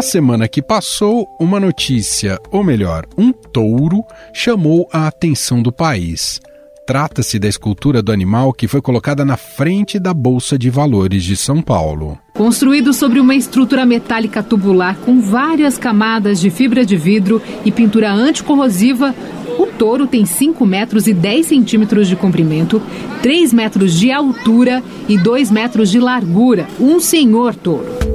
Na 0.00 0.02
semana 0.02 0.48
que 0.48 0.62
passou, 0.62 1.28
uma 1.38 1.60
notícia, 1.60 2.38
ou 2.50 2.64
melhor, 2.64 3.04
um 3.18 3.30
touro, 3.32 4.02
chamou 4.32 4.88
a 4.90 5.06
atenção 5.06 5.60
do 5.60 5.70
país. 5.70 6.40
Trata-se 6.86 7.38
da 7.38 7.46
escultura 7.46 8.00
do 8.00 8.10
animal 8.10 8.50
que 8.54 8.66
foi 8.66 8.80
colocada 8.80 9.26
na 9.26 9.36
frente 9.36 9.98
da 9.98 10.14
Bolsa 10.14 10.58
de 10.58 10.70
Valores 10.70 11.22
de 11.22 11.36
São 11.36 11.60
Paulo. 11.60 12.18
Construído 12.32 12.94
sobre 12.94 13.20
uma 13.20 13.34
estrutura 13.34 13.84
metálica 13.84 14.42
tubular 14.42 14.96
com 15.04 15.20
várias 15.20 15.76
camadas 15.76 16.40
de 16.40 16.48
fibra 16.48 16.82
de 16.82 16.96
vidro 16.96 17.42
e 17.62 17.70
pintura 17.70 18.10
anticorrosiva, 18.10 19.14
o 19.58 19.66
touro 19.66 20.06
tem 20.06 20.24
5 20.24 20.64
metros 20.64 21.06
e 21.08 21.12
10 21.12 21.44
centímetros 21.44 22.08
de 22.08 22.16
comprimento, 22.16 22.80
3 23.20 23.52
metros 23.52 24.00
de 24.00 24.10
altura 24.10 24.82
e 25.06 25.18
2 25.18 25.50
metros 25.50 25.90
de 25.90 26.00
largura. 26.00 26.66
Um 26.80 26.98
senhor 26.98 27.54
touro. 27.54 28.09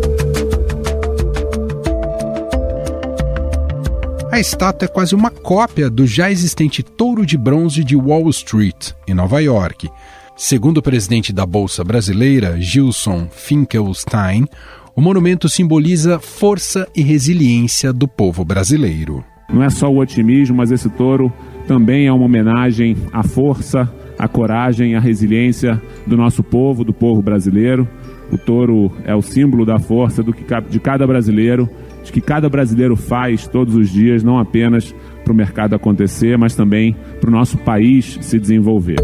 A 4.36 4.40
estátua 4.42 4.86
é 4.86 4.90
quase 4.90 5.16
uma 5.16 5.32
cópia 5.32 5.90
do 5.90 6.06
já 6.06 6.30
existente 6.30 6.84
touro 6.84 7.26
de 7.26 7.38
bronze 7.38 7.86
de 7.86 7.96
Wall 7.96 8.30
Street, 8.32 8.92
em 9.08 9.14
Nova 9.14 9.40
York. 9.42 9.90
Segundo 10.36 10.80
o 10.80 10.82
presidente 10.82 11.32
da 11.32 11.46
Bolsa 11.46 11.86
Brasileira, 11.86 12.60
Gilson 12.60 13.30
Finkelstein, 13.32 14.46
o 14.94 15.00
monumento 15.00 15.48
simboliza 15.48 16.20
força 16.20 16.86
e 16.94 17.02
resiliência 17.02 17.94
do 17.94 18.10
povo 18.10 18.44
brasileiro. 18.44 19.24
Não 19.50 19.64
é 19.64 19.70
só 19.70 19.90
o 19.90 20.00
otimismo, 20.00 20.58
mas 20.58 20.70
esse 20.70 20.90
touro 20.90 21.32
também 21.66 22.08
é 22.08 22.12
uma 22.12 22.26
homenagem 22.26 22.98
à 23.14 23.24
força, 23.24 23.90
à 24.20 24.28
coragem, 24.28 24.96
à 24.96 25.00
resiliência 25.00 25.82
do 26.06 26.18
nosso 26.18 26.44
povo, 26.44 26.84
do 26.84 26.92
povo 26.92 27.22
brasileiro. 27.22 27.88
O 28.30 28.38
touro 28.38 28.92
é 29.06 29.16
o 29.16 29.22
símbolo 29.22 29.66
da 29.66 29.80
força 29.80 30.22
do 30.22 30.34
que, 30.34 30.44
de 30.70 30.80
cada 30.82 31.08
brasileiro 31.08 31.70
que 32.12 32.22
cada 32.22 32.50
brasileiro 32.50 32.96
faz 32.96 33.48
todos 33.48 33.76
os 33.76 33.90
dias, 33.90 34.24
não 34.24 34.40
apenas 34.40 34.94
para 35.24 35.34
o 35.34 35.36
mercado 35.36 35.76
acontecer, 35.76 36.38
mas 36.38 36.56
também 36.56 36.96
para 37.20 37.30
o 37.30 37.34
nosso 37.34 37.58
país 37.58 38.18
se 38.22 38.40
desenvolver. 38.40 39.00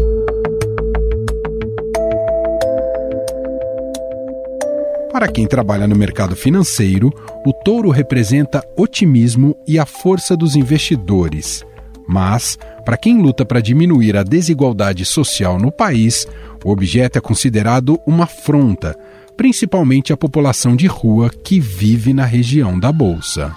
Para 5.12 5.28
quem 5.28 5.46
trabalha 5.46 5.86
no 5.86 5.94
mercado 5.94 6.34
financeiro, 6.34 7.12
o 7.44 7.52
touro 7.52 7.90
representa 7.90 8.64
otimismo 8.76 9.54
e 9.68 9.78
a 9.78 9.84
força 9.84 10.36
dos 10.36 10.56
investidores. 10.56 11.64
Mas, 12.08 12.58
para 12.84 12.96
quem 12.96 13.20
luta 13.20 13.44
para 13.44 13.60
diminuir 13.60 14.16
a 14.16 14.22
desigualdade 14.22 15.04
social 15.04 15.58
no 15.58 15.70
país, 15.70 16.26
o 16.64 16.70
objeto 16.70 17.18
é 17.18 17.20
considerado 17.20 18.00
uma 18.06 18.24
afronta, 18.24 18.96
principalmente 19.42 20.12
a 20.12 20.16
população 20.16 20.76
de 20.76 20.86
rua 20.86 21.28
que 21.28 21.58
vive 21.58 22.14
na 22.14 22.24
região 22.24 22.78
da 22.78 22.92
Bolsa. 22.92 23.52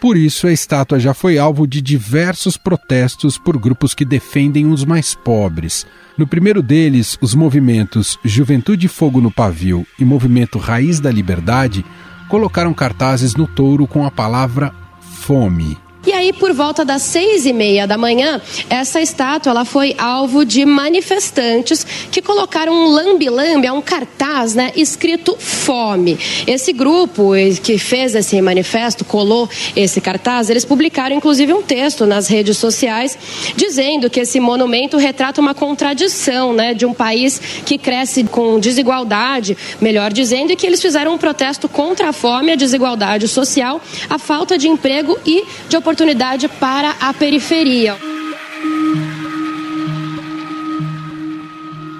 Por 0.00 0.16
isso, 0.16 0.48
a 0.48 0.52
estátua 0.52 0.98
já 0.98 1.14
foi 1.14 1.38
alvo 1.38 1.64
de 1.64 1.80
diversos 1.80 2.56
protestos 2.56 3.38
por 3.38 3.56
grupos 3.56 3.94
que 3.94 4.04
defendem 4.04 4.66
os 4.66 4.84
mais 4.84 5.14
pobres. 5.14 5.86
No 6.18 6.26
primeiro 6.26 6.60
deles, 6.60 7.16
os 7.20 7.36
movimentos 7.36 8.18
Juventude 8.24 8.88
Fogo 8.88 9.20
no 9.20 9.30
Pavio 9.30 9.86
e 9.96 10.04
Movimento 10.04 10.58
Raiz 10.58 10.98
da 10.98 11.12
Liberdade 11.12 11.86
colocaram 12.28 12.74
cartazes 12.74 13.36
no 13.36 13.46
touro 13.46 13.86
com 13.86 14.04
a 14.04 14.10
palavra 14.10 14.74
fome. 15.20 15.83
E 16.06 16.12
aí, 16.12 16.34
por 16.34 16.52
volta 16.52 16.84
das 16.84 17.00
seis 17.00 17.46
e 17.46 17.52
meia 17.52 17.86
da 17.86 17.96
manhã, 17.96 18.40
essa 18.68 19.00
estátua 19.00 19.50
ela 19.50 19.64
foi 19.64 19.94
alvo 19.96 20.44
de 20.44 20.66
manifestantes 20.66 21.86
que 22.10 22.20
colocaram 22.20 22.74
um 22.74 22.88
lambi-lambi, 22.88 23.66
é 23.66 23.72
um 23.72 23.80
cartaz, 23.80 24.54
né, 24.54 24.70
escrito 24.76 25.34
fome. 25.38 26.18
Esse 26.46 26.74
grupo 26.74 27.30
que 27.62 27.78
fez 27.78 28.14
esse 28.14 28.40
manifesto, 28.42 29.02
colou 29.02 29.48
esse 29.74 29.98
cartaz, 29.98 30.50
eles 30.50 30.64
publicaram 30.64 31.16
inclusive 31.16 31.54
um 31.54 31.62
texto 31.62 32.04
nas 32.04 32.28
redes 32.28 32.58
sociais 32.58 33.16
dizendo 33.56 34.10
que 34.10 34.20
esse 34.20 34.38
monumento 34.38 34.98
retrata 34.98 35.40
uma 35.40 35.54
contradição, 35.54 36.52
né, 36.52 36.74
de 36.74 36.84
um 36.84 36.92
país 36.92 37.40
que 37.64 37.78
cresce 37.78 38.24
com 38.24 38.60
desigualdade, 38.60 39.56
melhor 39.80 40.12
dizendo, 40.12 40.52
e 40.52 40.56
que 40.56 40.66
eles 40.66 40.82
fizeram 40.82 41.14
um 41.14 41.18
protesto 41.18 41.66
contra 41.66 42.10
a 42.10 42.12
fome, 42.12 42.52
a 42.52 42.56
desigualdade 42.56 43.26
social, 43.26 43.80
a 44.10 44.18
falta 44.18 44.58
de 44.58 44.68
emprego 44.68 45.18
e 45.24 45.44
de 45.66 45.76
oportunidades 45.78 45.93
oportunidade 45.94 46.48
para 46.48 46.90
a 47.00 47.14
periferia. 47.14 47.96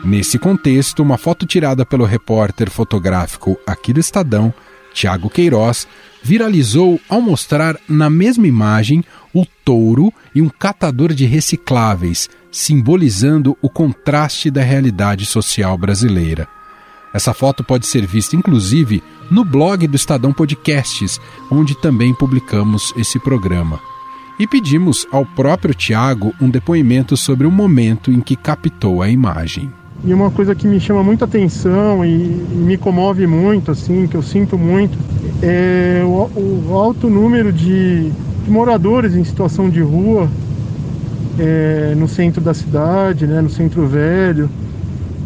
Nesse 0.05 0.37
contexto, 0.37 1.01
uma 1.01 1.17
foto 1.17 1.47
tirada 1.47 1.87
pelo 1.87 2.05
repórter 2.05 2.69
fotográfico 2.71 3.57
aqui 3.65 3.93
do 3.93 4.01
Estadão, 4.01 4.53
Tiago 4.93 5.31
Queiroz, 5.31 5.87
viralizou 6.21 7.01
ao 7.09 7.21
mostrar 7.21 7.77
na 7.89 8.11
mesma 8.11 8.49
imagem 8.49 9.05
o 9.33 9.47
touro 9.65 10.13
e 10.35 10.43
um 10.43 10.49
catador 10.49 11.13
de 11.13 11.25
recicláveis, 11.25 12.29
simbolizando 12.51 13.57
o 13.63 13.71
contraste 13.71 14.51
da 14.51 14.63
realidade 14.63 15.25
social 15.25 15.79
brasileira. 15.79 16.49
Essa 17.15 17.33
foto 17.33 17.63
pode 17.63 17.87
ser 17.87 18.05
vista 18.05 18.35
inclusive 18.35 19.01
no 19.31 19.45
blog 19.45 19.87
do 19.87 19.95
Estadão 19.95 20.33
Podcasts, 20.33 21.21
onde 21.49 21.77
também 21.77 22.13
publicamos 22.13 22.93
esse 22.97 23.21
programa. 23.21 23.79
E 24.37 24.49
pedimos 24.49 25.07
ao 25.13 25.25
próprio 25.25 25.73
Tiago 25.73 26.35
um 26.41 26.51
depoimento 26.51 27.17
sobre 27.17 27.47
o 27.47 27.53
momento 27.53 28.11
em 28.11 28.21
que 28.21 28.35
captou 28.35 29.01
a 29.01 29.09
imagem. 29.09 29.71
E 30.05 30.13
uma 30.13 30.29
coisa 30.29 30.57
que 30.57 30.67
me 30.67 30.81
chama 30.81 31.05
muita 31.05 31.25
atenção 31.25 32.05
e 32.05 32.11
me 32.11 32.77
comove 32.77 33.29
muito, 33.29 33.71
assim, 33.71 34.09
que 34.09 34.17
eu 34.17 34.23
sinto 34.23 34.59
muito, 34.59 34.99
é 35.41 36.03
o, 36.05 36.75
alto 36.75 37.09
número 37.09 37.53
de, 37.53 38.11
de, 38.11 38.51
moradores 38.51 39.15
em 39.15 39.23
situação 39.23 39.71
de 39.71 39.81
rua 39.81 40.29
é, 41.39 41.95
no 41.97 42.09
centro 42.09 42.41
da 42.41 42.53
cidade, 42.53 43.25
né, 43.25 43.41
no 43.41 43.49
centro 43.49 43.87
velho, 43.87 44.51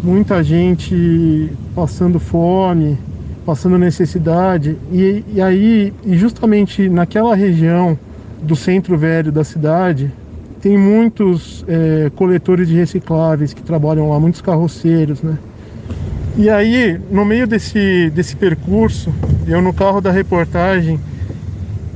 muita 0.05 0.45
gente 0.45 1.51
passando 1.79 2.19
fome, 2.19 2.99
passando 3.47 3.79
necessidade. 3.79 4.77
E, 4.91 5.25
e 5.33 5.41
aí, 5.41 5.95
e 6.05 6.17
justamente 6.19 6.89
naquela 6.89 7.37
região 7.37 7.97
do 8.43 8.57
centro 8.57 8.99
velho 8.99 9.31
da 9.31 9.45
cidade, 9.45 10.13
tem 10.61 10.77
muitos 10.77 11.65
é, 11.69 12.11
coletores 12.17 12.67
de 12.67 12.75
recicláveis 12.75 13.55
que 13.55 13.63
trabalham 13.63 14.11
lá, 14.11 14.19
muitos 14.19 14.41
carroceiros, 14.41 15.23
né? 15.23 15.39
E 16.37 16.51
aí, 16.51 17.01
no 17.13 17.25
meio 17.25 17.47
desse, 17.47 18.11
desse 18.11 18.35
percurso, 18.35 19.15
eu 19.47 19.63
no 19.63 19.73
carro 19.73 20.01
da 20.01 20.11
reportagem, 20.11 20.99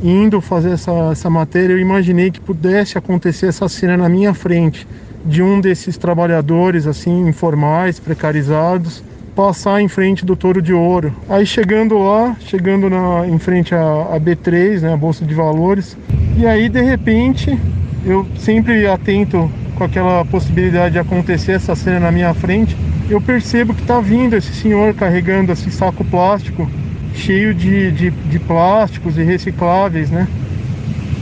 indo 0.00 0.40
fazer 0.40 0.70
essa, 0.70 0.92
essa 1.10 1.28
matéria, 1.28 1.72
eu 1.72 1.80
imaginei 1.80 2.30
que 2.30 2.40
pudesse 2.40 2.96
acontecer 2.96 3.46
essa 3.46 3.68
cena 3.68 3.96
na 3.96 4.08
minha 4.08 4.32
frente 4.32 4.86
de 5.26 5.42
um 5.42 5.60
desses 5.60 5.96
trabalhadores 5.96 6.86
assim 6.86 7.26
informais, 7.28 7.98
precarizados, 7.98 9.02
passar 9.34 9.80
em 9.80 9.88
frente 9.88 10.24
do 10.24 10.36
Touro 10.36 10.60
de 10.60 10.72
Ouro. 10.72 11.12
Aí 11.28 11.46
chegando 11.46 11.98
lá, 11.98 12.36
chegando 12.40 12.90
na, 12.90 13.26
em 13.26 13.38
frente 13.38 13.74
à, 13.74 13.80
à 13.80 14.20
B3, 14.20 14.80
né, 14.80 14.92
a 14.92 14.96
Bolsa 14.96 15.24
de 15.24 15.34
Valores, 15.34 15.96
e 16.36 16.46
aí 16.46 16.68
de 16.68 16.82
repente 16.82 17.58
eu 18.04 18.26
sempre 18.36 18.86
atento 18.86 19.50
com 19.76 19.84
aquela 19.84 20.24
possibilidade 20.24 20.92
de 20.92 20.98
acontecer 20.98 21.52
essa 21.52 21.74
cena 21.74 22.00
na 22.00 22.12
minha 22.12 22.34
frente, 22.34 22.76
eu 23.08 23.20
percebo 23.20 23.74
que 23.74 23.80
está 23.80 24.00
vindo 24.00 24.36
esse 24.36 24.52
senhor 24.52 24.94
carregando 24.94 25.52
esse 25.52 25.70
saco 25.70 26.04
plástico 26.04 26.68
cheio 27.14 27.54
de, 27.54 27.90
de, 27.92 28.10
de 28.10 28.38
plásticos 28.38 29.16
e 29.18 29.22
recicláveis, 29.22 30.10
né? 30.10 30.26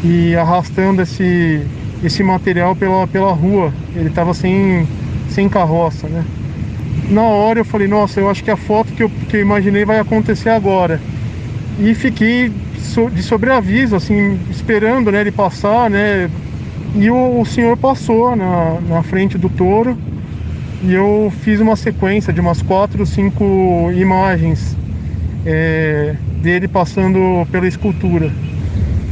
E 0.05 0.35
arrastando 0.37 1.03
esse, 1.03 1.63
esse 2.03 2.23
material 2.23 2.75
pela, 2.77 3.07
pela 3.07 3.33
rua. 3.33 3.73
Ele 3.95 4.09
estava 4.09 4.33
sem, 4.33 4.87
sem 5.29 5.49
carroça, 5.49 6.09
né? 6.09 6.25
Na 7.11 7.23
hora 7.23 7.59
eu 7.59 7.65
falei, 7.65 7.89
nossa, 7.89 8.21
eu 8.21 8.31
acho 8.31 8.45
que 8.45 8.53
a 8.53 8.57
foto 8.57 8.93
que 8.93 9.03
eu, 9.03 9.11
que 9.29 9.37
eu 9.37 9.41
imaginei 9.41 9.85
vai 9.85 9.99
acontecer 9.99 10.51
agora. 10.51 11.01
E 11.79 11.93
fiquei 11.93 12.53
de 13.13 13.23
sobreaviso, 13.23 13.97
assim, 13.97 14.39
esperando 14.49 15.11
né, 15.11 15.21
ele 15.21 15.33
passar, 15.33 15.91
né? 15.91 16.31
E 16.95 17.11
o, 17.11 17.41
o 17.41 17.45
senhor 17.45 17.77
passou 17.77 18.37
na, 18.37 18.81
na 18.89 19.03
frente 19.03 19.37
do 19.37 19.49
touro 19.49 19.97
e 20.83 20.95
eu 20.95 21.33
fiz 21.43 21.61
uma 21.61 21.75
sequência 21.75 22.33
de 22.33 22.41
umas 22.41 22.63
quatro, 22.63 23.05
cinco 23.05 23.91
imagens 23.93 24.77
é, 25.45 26.15
dele 26.41 26.69
passando 26.69 27.45
pela 27.51 27.67
escultura. 27.67 28.33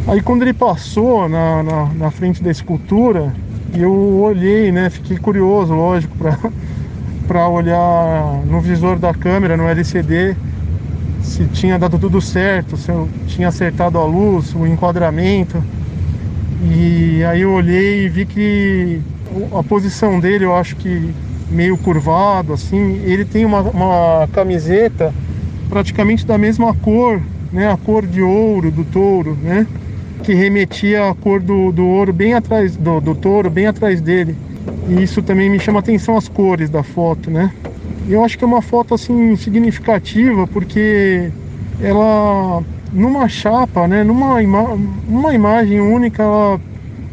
Aí 0.07 0.23
quando 0.23 0.43
ele 0.43 0.55
passou 0.55 1.29
na, 1.29 1.63
na, 1.65 1.85
na 1.95 2.11
frente 2.13 2.43
da 2.43 2.51
escultura, 2.51 3.35
eu 3.75 3.93
olhei, 3.93 4.71
né? 4.71 4.89
Fiquei 4.89 5.19
curioso, 5.19 5.75
lógico, 5.75 6.17
para 6.17 6.39
olhar 7.37 8.43
no 8.47 8.61
visor 8.61 8.99
da 8.99 9.13
câmera, 9.13 9.57
no 9.57 9.69
LCD, 9.69 10.35
se 11.23 11.45
tinha 11.49 11.79
dado 11.79 11.99
tudo 11.99 12.21
certo, 12.21 12.77
se 12.77 12.91
eu 12.91 13.09
tinha 13.27 13.49
acertado 13.49 13.99
a 13.99 14.05
luz, 14.05 14.55
o 14.55 14.67
enquadramento. 14.67 15.63
E 16.71 17.23
aí 17.25 17.43
eu 17.43 17.53
olhei 17.53 18.07
e 18.07 18.09
vi 18.09 18.25
que 18.25 19.01
a 19.53 19.63
posição 19.63 20.19
dele, 20.19 20.45
eu 20.45 20.55
acho 20.55 20.77
que 20.77 21.15
meio 21.51 21.77
curvado, 21.79 22.53
assim. 22.53 23.01
Ele 23.05 23.25
tem 23.25 23.45
uma, 23.45 23.61
uma 23.61 24.29
camiseta 24.33 25.13
praticamente 25.69 26.27
da 26.27 26.39
mesma 26.39 26.75
cor, 26.75 27.21
né? 27.53 27.71
A 27.71 27.77
cor 27.77 28.07
de 28.07 28.23
ouro 28.23 28.71
do 28.71 28.85
touro, 28.85 29.37
né? 29.43 29.67
Que 30.23 30.35
remetia 30.35 31.11
à 31.11 31.15
cor 31.15 31.41
do, 31.41 31.73
do 31.73 31.87
ouro 31.87 32.13
bem 32.13 32.35
atrás 32.35 32.77
do, 32.77 33.01
do 33.01 33.15
touro, 33.15 33.51
bem 33.51 33.67
atrás 33.67 34.01
dele. 34.01 34.37
E 34.89 35.03
isso 35.03 35.23
também 35.23 35.51
me 35.51 35.59
chama 35.59 35.81
atenção 35.81 36.17
as 36.17 36.29
cores 36.29 36.71
da 36.71 36.83
foto, 36.83 37.31
né? 37.31 37.53
Eu 38.09 38.25
acho 38.25 38.39
que 38.39 38.45
é 38.45 38.47
uma 38.47 38.63
foto 38.63 38.95
assim 38.95 39.37
significativa 39.37 40.47
porque 40.47 41.31
ela 41.83 42.63
numa 42.93 43.29
chapa, 43.29 43.87
né, 43.87 44.03
numa 44.03 44.43
ima 44.43 44.63
uma 45.07 45.35
imagem 45.35 45.81
única, 45.81 46.23
ela 46.23 46.61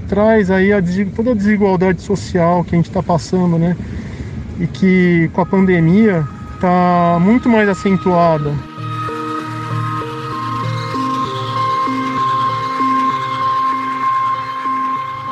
traz 0.08 0.50
aí 0.50 0.72
a, 0.72 0.82
toda 1.16 1.32
a 1.32 1.36
desigualdade 1.36 2.02
social 2.02 2.64
que 2.64 2.76
a 2.76 2.78
gente 2.78 2.88
está 2.88 3.04
passando, 3.04 3.58
né? 3.58 3.76
E 4.60 4.68
que 4.68 5.30
com 5.34 5.42
a 5.42 5.46
pandemia 5.46 6.24
está 6.54 7.18
muito 7.20 7.50
mais 7.50 7.68
acentuada. 7.68 8.54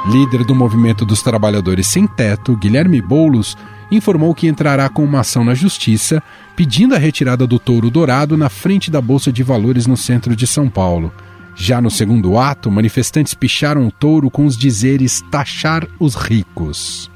Líder 0.06 0.44
do 0.44 0.54
movimento 0.54 1.06
dos 1.06 1.22
trabalhadores 1.22 1.88
sem 1.88 2.06
teto, 2.06 2.58
Guilherme 2.58 3.02
Boulos, 3.02 3.56
informou 3.90 4.36
que 4.36 4.48
entrará 4.48 4.90
com 4.90 5.02
uma 5.02 5.22
ação 5.22 5.46
na 5.46 5.54
justiça 5.54 6.22
pedindo 6.58 6.94
a 6.94 6.98
retirada 6.98 7.48
do 7.48 7.58
touro 7.58 7.90
dourado 7.90 8.36
na 8.36 8.50
frente 8.50 8.92
da 8.92 9.00
Bolsa 9.00 9.32
de 9.32 9.44
Valores 9.44 9.88
no 9.88 9.96
centro 9.96 10.36
de 10.36 10.46
São 10.46 10.70
Paulo. 10.70 11.10
Já 11.56 11.80
no 11.80 11.90
segundo 11.90 12.38
ato, 12.38 12.70
manifestantes 12.70 13.34
picharam 13.34 13.88
o 13.88 13.92
touro 13.92 14.30
com 14.30 14.46
os 14.46 14.58
dizeres 14.58 15.24
taxar 15.32 15.88
os 15.98 16.16
ricos. 16.16 17.10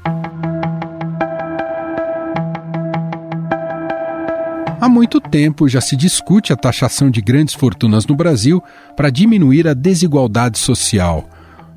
Há 4.80 4.88
muito 4.88 5.20
tempo 5.20 5.68
já 5.68 5.82
se 5.82 5.94
discute 5.94 6.54
a 6.54 6.56
taxação 6.56 7.10
de 7.10 7.20
grandes 7.20 7.52
fortunas 7.52 8.06
no 8.06 8.16
Brasil 8.16 8.62
para 8.96 9.10
diminuir 9.10 9.68
a 9.68 9.74
desigualdade 9.74 10.58
social. 10.58 11.28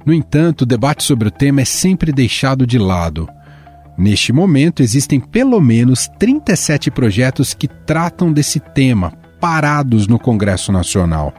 No 0.05 0.13
entanto, 0.13 0.61
o 0.61 0.65
debate 0.65 1.03
sobre 1.03 1.27
o 1.27 1.31
tema 1.31 1.61
é 1.61 1.65
sempre 1.65 2.11
deixado 2.11 2.65
de 2.65 2.77
lado. 2.77 3.29
Neste 3.97 4.33
momento, 4.33 4.81
existem 4.81 5.19
pelo 5.19 5.59
menos 5.61 6.07
37 6.19 6.89
projetos 6.89 7.53
que 7.53 7.67
tratam 7.67 8.33
desse 8.33 8.59
tema, 8.59 9.13
parados 9.39 10.07
no 10.07 10.17
Congresso 10.17 10.71
Nacional. 10.71 11.33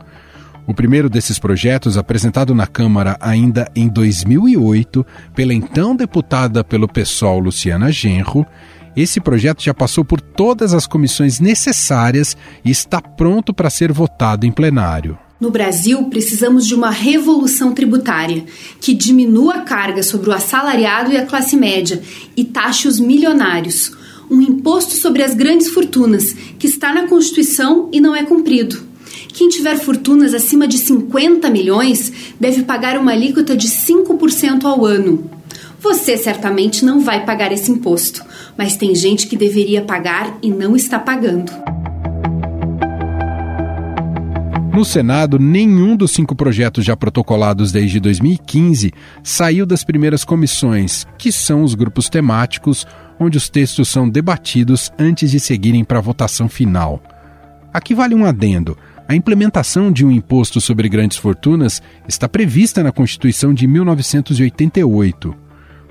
O 0.66 0.72
primeiro 0.72 1.10
desses 1.10 1.38
projetos, 1.38 1.98
apresentado 1.98 2.54
na 2.54 2.66
Câmara 2.66 3.16
ainda 3.20 3.68
em 3.74 3.88
2008 3.88 5.04
pela 5.34 5.52
então 5.52 5.96
deputada 5.96 6.62
pelo 6.62 6.86
PSOL 6.86 7.40
Luciana 7.40 7.90
Genro, 7.90 8.46
esse 8.94 9.20
projeto 9.20 9.62
já 9.62 9.74
passou 9.74 10.04
por 10.04 10.20
todas 10.20 10.72
as 10.72 10.86
comissões 10.86 11.40
necessárias 11.40 12.36
e 12.64 12.70
está 12.70 13.00
pronto 13.00 13.52
para 13.52 13.70
ser 13.70 13.90
votado 13.90 14.46
em 14.46 14.52
plenário. 14.52 15.18
No 15.42 15.50
Brasil, 15.50 16.04
precisamos 16.04 16.68
de 16.68 16.72
uma 16.72 16.88
revolução 16.88 17.72
tributária 17.72 18.44
que 18.80 18.94
diminua 18.94 19.54
a 19.54 19.60
carga 19.62 20.00
sobre 20.00 20.30
o 20.30 20.32
assalariado 20.32 21.10
e 21.10 21.16
a 21.16 21.26
classe 21.26 21.56
média 21.56 22.00
e 22.36 22.44
taxe 22.44 22.86
os 22.86 23.00
milionários. 23.00 23.90
Um 24.30 24.40
imposto 24.40 24.94
sobre 24.94 25.20
as 25.20 25.34
grandes 25.34 25.68
fortunas, 25.70 26.32
que 26.60 26.68
está 26.68 26.94
na 26.94 27.08
Constituição 27.08 27.88
e 27.90 28.00
não 28.00 28.14
é 28.14 28.22
cumprido. 28.22 28.84
Quem 29.34 29.48
tiver 29.48 29.76
fortunas 29.80 30.32
acima 30.32 30.68
de 30.68 30.78
50 30.78 31.50
milhões 31.50 32.12
deve 32.38 32.62
pagar 32.62 32.96
uma 32.96 33.10
alíquota 33.10 33.56
de 33.56 33.66
5% 33.66 34.64
ao 34.64 34.86
ano. 34.86 35.28
Você 35.80 36.16
certamente 36.16 36.84
não 36.84 37.00
vai 37.00 37.26
pagar 37.26 37.50
esse 37.50 37.68
imposto, 37.68 38.22
mas 38.56 38.76
tem 38.76 38.94
gente 38.94 39.26
que 39.26 39.34
deveria 39.34 39.82
pagar 39.82 40.38
e 40.40 40.48
não 40.48 40.76
está 40.76 41.00
pagando. 41.00 41.50
No 44.72 44.86
Senado, 44.86 45.38
nenhum 45.38 45.94
dos 45.94 46.12
cinco 46.12 46.34
projetos 46.34 46.82
já 46.82 46.96
protocolados 46.96 47.70
desde 47.70 48.00
2015 48.00 48.90
saiu 49.22 49.66
das 49.66 49.84
primeiras 49.84 50.24
comissões, 50.24 51.06
que 51.18 51.30
são 51.30 51.62
os 51.62 51.74
grupos 51.74 52.08
temáticos, 52.08 52.86
onde 53.20 53.36
os 53.36 53.50
textos 53.50 53.90
são 53.90 54.08
debatidos 54.08 54.90
antes 54.98 55.30
de 55.30 55.38
seguirem 55.38 55.84
para 55.84 55.98
a 55.98 56.02
votação 56.02 56.48
final. 56.48 57.02
Aqui 57.70 57.94
vale 57.94 58.14
um 58.14 58.24
adendo. 58.24 58.78
A 59.06 59.14
implementação 59.14 59.92
de 59.92 60.06
um 60.06 60.10
imposto 60.10 60.58
sobre 60.58 60.88
grandes 60.88 61.18
fortunas 61.18 61.82
está 62.08 62.26
prevista 62.26 62.82
na 62.82 62.90
Constituição 62.90 63.52
de 63.52 63.66
1988. 63.66 65.36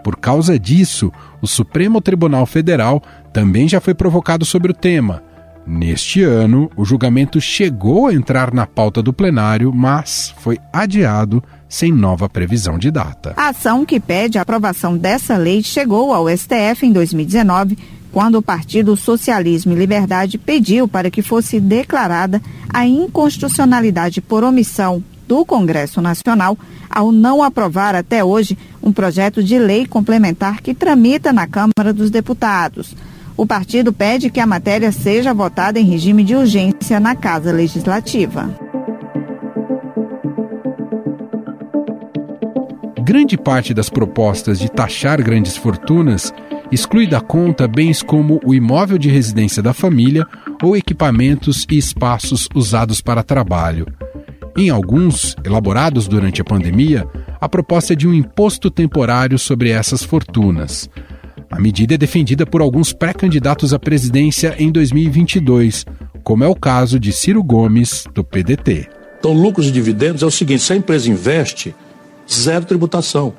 Por 0.04 0.18
causa 0.18 0.57
disso, 0.57 1.12
o 1.39 1.45
Supremo 1.45 2.01
Tribunal 2.01 2.48
Federal 2.48 3.04
também 3.31 3.69
já 3.69 3.80
foi 3.80 3.94
provocado 3.94 4.44
sobre 4.44 4.72
o 4.72 4.75
tema 4.75 5.22
Neste 5.65 6.23
ano, 6.23 6.69
o 6.75 6.83
julgamento 6.83 7.39
chegou 7.39 8.07
a 8.07 8.13
entrar 8.13 8.53
na 8.53 8.65
pauta 8.65 9.01
do 9.01 9.13
plenário, 9.13 9.71
mas 9.73 10.33
foi 10.37 10.57
adiado 10.73 11.43
sem 11.69 11.91
nova 11.91 12.27
previsão 12.27 12.77
de 12.77 12.91
data. 12.91 13.33
A 13.37 13.49
ação 13.49 13.85
que 13.85 13.99
pede 13.99 14.37
a 14.37 14.41
aprovação 14.41 14.97
dessa 14.97 15.37
lei 15.37 15.63
chegou 15.63 16.13
ao 16.13 16.27
STF 16.29 16.85
em 16.85 16.91
2019, 16.91 17.77
quando 18.11 18.35
o 18.35 18.41
Partido 18.41 18.97
Socialismo 18.97 19.71
e 19.71 19.75
Liberdade 19.75 20.37
pediu 20.37 20.87
para 20.87 21.09
que 21.09 21.21
fosse 21.21 21.59
declarada 21.59 22.41
a 22.73 22.85
inconstitucionalidade 22.85 24.19
por 24.19 24.43
omissão 24.43 25.01
do 25.27 25.45
Congresso 25.45 26.01
Nacional 26.01 26.57
ao 26.89 27.09
não 27.09 27.41
aprovar 27.41 27.95
até 27.95 28.21
hoje 28.21 28.57
um 28.83 28.91
projeto 28.91 29.41
de 29.41 29.57
lei 29.57 29.87
complementar 29.87 30.59
que 30.59 30.73
tramita 30.73 31.31
na 31.31 31.47
Câmara 31.47 31.93
dos 31.93 32.09
Deputados. 32.09 32.93
O 33.41 33.45
partido 33.47 33.91
pede 33.91 34.29
que 34.29 34.39
a 34.39 34.45
matéria 34.45 34.91
seja 34.91 35.33
votada 35.33 35.79
em 35.79 35.83
regime 35.83 36.23
de 36.23 36.35
urgência 36.35 36.99
na 36.99 37.15
Casa 37.15 37.51
Legislativa. 37.51 38.47
Grande 42.99 43.39
parte 43.39 43.73
das 43.73 43.89
propostas 43.89 44.59
de 44.59 44.69
taxar 44.69 45.23
grandes 45.23 45.57
fortunas 45.57 46.31
exclui 46.71 47.07
da 47.07 47.19
conta 47.19 47.67
bens 47.67 48.03
como 48.03 48.39
o 48.45 48.53
imóvel 48.53 48.99
de 48.99 49.09
residência 49.09 49.63
da 49.63 49.73
família 49.73 50.23
ou 50.61 50.77
equipamentos 50.77 51.65
e 51.71 51.79
espaços 51.79 52.47
usados 52.53 53.01
para 53.01 53.23
trabalho. 53.23 53.87
Em 54.55 54.69
alguns, 54.69 55.35
elaborados 55.44 56.07
durante 56.07 56.41
a 56.41 56.45
pandemia, 56.45 57.07
a 57.39 57.49
proposta 57.49 57.94
é 57.94 57.95
de 57.95 58.07
um 58.07 58.13
imposto 58.13 58.69
temporário 58.69 59.39
sobre 59.39 59.71
essas 59.71 60.04
fortunas. 60.04 60.87
A 61.51 61.59
medida 61.59 61.95
é 61.95 61.97
defendida 61.97 62.45
por 62.45 62.61
alguns 62.61 62.93
pré-candidatos 62.93 63.73
à 63.73 63.79
presidência 63.79 64.55
em 64.57 64.71
2022, 64.71 65.85
como 66.23 66.43
é 66.45 66.47
o 66.47 66.55
caso 66.55 66.97
de 66.97 67.11
Ciro 67.11 67.43
Gomes, 67.43 68.05
do 68.13 68.23
PDT. 68.23 68.87
Então, 69.19 69.33
lucros 69.33 69.67
e 69.67 69.71
dividendos 69.71 70.23
é 70.23 70.25
o 70.25 70.31
seguinte: 70.31 70.63
se 70.63 70.71
a 70.73 70.77
empresa 70.77 71.09
investe, 71.09 71.75
zero 72.31 72.65
tributação. 72.65 73.33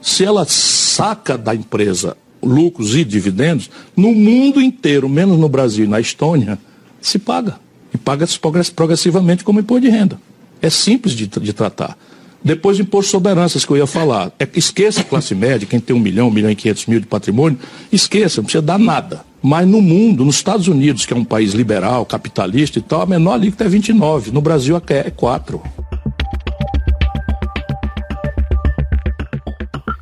Se 0.00 0.24
ela 0.24 0.46
saca 0.46 1.36
da 1.36 1.54
empresa 1.54 2.16
lucros 2.42 2.96
e 2.96 3.04
dividendos, 3.04 3.70
no 3.96 4.12
mundo 4.12 4.60
inteiro, 4.60 5.08
menos 5.08 5.38
no 5.38 5.48
Brasil 5.48 5.84
e 5.84 5.88
na 5.88 6.00
Estônia, 6.00 6.58
se 7.00 7.18
paga. 7.18 7.58
E 7.92 7.98
paga 7.98 8.26
progressivamente 8.74 9.44
como 9.44 9.60
imposto 9.60 9.82
de 9.82 9.90
renda. 9.90 10.20
É 10.60 10.70
simples 10.70 11.14
de, 11.14 11.26
de 11.26 11.52
tratar. 11.52 11.96
Depois 12.42 12.78
o 12.78 12.82
imposto 12.82 13.10
sobre 13.10 13.32
heranças 13.32 13.64
que 13.64 13.72
eu 13.72 13.76
ia 13.76 13.86
falar. 13.86 14.32
É, 14.38 14.48
esqueça 14.54 15.00
a 15.00 15.04
classe 15.04 15.34
média, 15.34 15.66
quem 15.66 15.80
tem 15.80 15.94
um 15.94 16.00
milhão, 16.00 16.28
um 16.28 16.30
milhão 16.30 16.50
e 16.50 16.54
quinhentos 16.54 16.86
mil 16.86 17.00
de 17.00 17.06
patrimônio, 17.06 17.58
esqueça, 17.90 18.40
não 18.40 18.44
precisa 18.44 18.62
dar 18.62 18.78
nada. 18.78 19.26
Mas 19.42 19.66
no 19.66 19.80
mundo, 19.80 20.24
nos 20.24 20.36
Estados 20.36 20.68
Unidos, 20.68 21.06
que 21.06 21.12
é 21.12 21.16
um 21.16 21.24
país 21.24 21.52
liberal, 21.52 22.04
capitalista 22.04 22.78
e 22.78 22.82
tal, 22.82 23.02
a 23.02 23.06
menor 23.06 23.34
alíquota 23.34 23.64
é 23.64 23.68
29. 23.68 24.30
No 24.30 24.40
Brasil 24.40 24.76
é 24.76 25.10
4. 25.10 25.62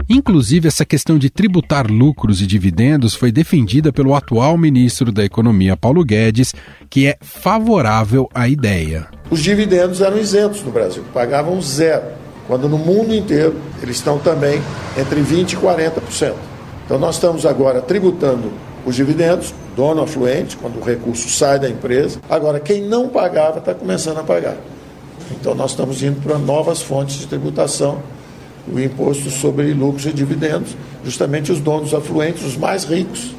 Inclusive, 0.09 0.69
essa 0.69 0.85
questão 0.85 1.19
de 1.19 1.29
tributar 1.29 1.91
lucros 1.91 2.41
e 2.41 2.47
dividendos 2.47 3.15
foi 3.15 3.33
defendida 3.33 3.93
pelo 3.93 4.15
atual 4.15 4.57
ministro 4.57 5.11
da 5.11 5.25
Economia, 5.25 5.77
Paulo 5.77 6.05
Guedes, 6.05 6.55
que 6.89 7.07
é 7.07 7.19
favorável 7.21 8.29
à 8.33 8.49
ideia. 8.49 9.09
Os 9.29 9.43
dividendos 9.43 10.01
eram 10.01 10.17
isentos 10.17 10.63
no 10.63 10.71
Brasil, 10.71 11.05
pagavam 11.13 11.61
zero 11.61 12.26
quando 12.47 12.69
no 12.69 12.79
mundo 12.79 13.15
inteiro 13.15 13.57
eles 13.83 13.97
estão 13.97 14.19
também 14.19 14.61
entre 14.97 15.21
20% 15.21 15.53
e 15.53 15.57
40%. 15.57 16.35
Então 16.85 16.99
nós 16.99 17.17
estamos 17.17 17.45
agora 17.45 17.81
tributando 17.83 18.53
os 18.87 18.95
dividendos, 18.95 19.53
dono 19.75 20.03
afluente, 20.03 20.57
quando 20.57 20.81
o 20.81 20.85
recurso 20.85 21.29
sai 21.29 21.59
da 21.59 21.69
empresa. 21.69 22.21
Agora, 22.31 22.61
quem 22.61 22.83
não 22.83 23.09
pagava 23.09 23.59
está 23.59 23.75
começando 23.75 24.19
a 24.19 24.23
pagar. 24.23 24.57
Então 25.33 25.55
nós 25.55 25.73
estamos 25.73 26.03
indo 26.03 26.21
para 26.23 26.39
novas 26.39 26.81
fontes 26.81 27.17
de 27.17 27.27
tributação, 27.27 28.01
o 28.73 28.79
imposto 28.79 29.29
sobre 29.31 29.73
lucros 29.75 30.07
e 30.07 30.13
dividendos, 30.13 30.77
justamente 31.05 31.51
os 31.51 31.61
donos 31.61 31.93
afluentes, 31.93 32.45
os 32.45 32.57
mais 32.57 32.85
ricos. 32.85 33.35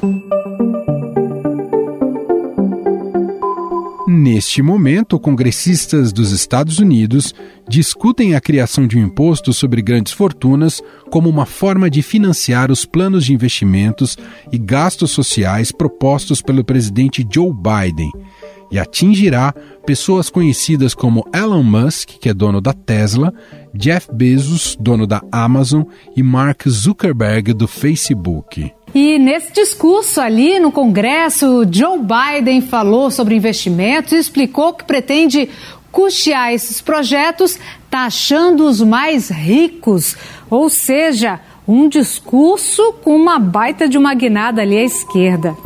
Neste 4.18 4.62
momento, 4.62 5.16
congressistas 5.16 6.12
dos 6.12 6.32
Estados 6.32 6.80
Unidos 6.80 7.32
discutem 7.68 8.34
a 8.34 8.40
criação 8.40 8.84
de 8.84 8.98
um 8.98 9.04
imposto 9.04 9.52
sobre 9.52 9.80
grandes 9.80 10.12
fortunas 10.12 10.82
como 11.08 11.28
uma 11.28 11.46
forma 11.46 11.88
de 11.88 12.02
financiar 12.02 12.68
os 12.72 12.84
planos 12.84 13.24
de 13.24 13.32
investimentos 13.32 14.18
e 14.50 14.58
gastos 14.58 15.12
sociais 15.12 15.70
propostos 15.70 16.42
pelo 16.42 16.64
presidente 16.64 17.24
Joe 17.32 17.52
Biden 17.52 18.10
e 18.72 18.78
atingirá 18.80 19.54
pessoas 19.86 20.28
conhecidas 20.28 20.94
como 20.94 21.24
Elon 21.32 21.62
Musk, 21.62 22.08
que 22.20 22.28
é 22.28 22.34
dono 22.34 22.60
da 22.60 22.72
Tesla, 22.72 23.32
Jeff 23.72 24.08
Bezos, 24.12 24.76
dono 24.80 25.06
da 25.06 25.22
Amazon, 25.30 25.84
e 26.16 26.24
Mark 26.24 26.68
Zuckerberg, 26.68 27.52
do 27.52 27.68
Facebook. 27.68 28.77
E 28.94 29.18
nesse 29.18 29.52
discurso 29.52 30.20
ali 30.20 30.58
no 30.58 30.72
Congresso, 30.72 31.66
Joe 31.70 31.98
Biden 31.98 32.60
falou 32.60 33.10
sobre 33.10 33.36
investimentos 33.36 34.12
e 34.12 34.16
explicou 34.16 34.72
que 34.72 34.84
pretende 34.84 35.48
custear 35.92 36.52
esses 36.52 36.80
projetos 36.80 37.58
taxando 37.90 38.66
os 38.66 38.80
mais 38.80 39.30
ricos, 39.30 40.16
ou 40.50 40.68
seja, 40.68 41.40
um 41.66 41.88
discurso 41.88 42.94
com 43.04 43.14
uma 43.14 43.38
baita 43.38 43.88
de 43.88 43.98
uma 43.98 44.14
guinada 44.14 44.62
ali 44.62 44.76
à 44.76 44.82
esquerda. 44.82 45.56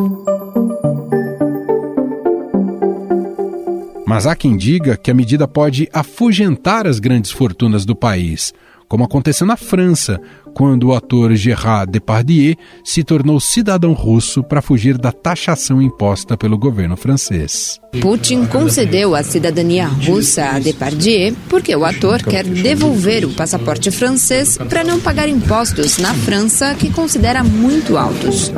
Mas 4.07 4.27
há 4.27 4.37
quem 4.37 4.57
diga 4.57 4.97
que 4.97 5.11
a 5.11 5.15
medida 5.15 5.49
pode 5.49 5.89
afugentar 5.93 6.87
as 6.87 6.99
grandes 6.99 7.31
fortunas 7.31 7.87
do 7.87 7.97
país, 7.97 8.53
como 8.93 9.05
aconteceu 9.05 9.47
na 9.47 9.57
França, 9.57 10.21
quando 10.53 10.89
o 10.89 10.95
ator 10.95 11.35
Gérard 11.35 11.91
Depardieu 11.91 12.55
se 12.85 13.03
tornou 13.03 13.41
cidadão 13.41 13.95
russo 13.95 14.43
para 14.43 14.61
fugir 14.61 14.99
da 14.99 15.11
taxação 15.11 15.81
imposta 15.81 16.37
pelo 16.37 16.59
governo 16.59 16.95
francês. 16.95 17.81
Putin 18.03 18.45
concedeu 18.45 19.15
a 19.15 19.23
cidadania 19.23 19.87
russa 19.87 20.45
a 20.45 20.59
Depardieu 20.59 21.35
porque 21.49 21.75
o 21.75 21.87
ator 21.87 22.23
quer 22.23 22.45
devolver 22.45 23.25
o 23.25 23.33
passaporte 23.33 23.91
francês 23.91 24.59
para 24.59 24.85
não 24.85 25.01
pagar 25.01 25.27
impostos 25.27 25.97
na 25.97 26.13
França, 26.13 26.75
que 26.75 26.93
considera 26.93 27.43
muito 27.43 27.97
altos. 27.97 28.53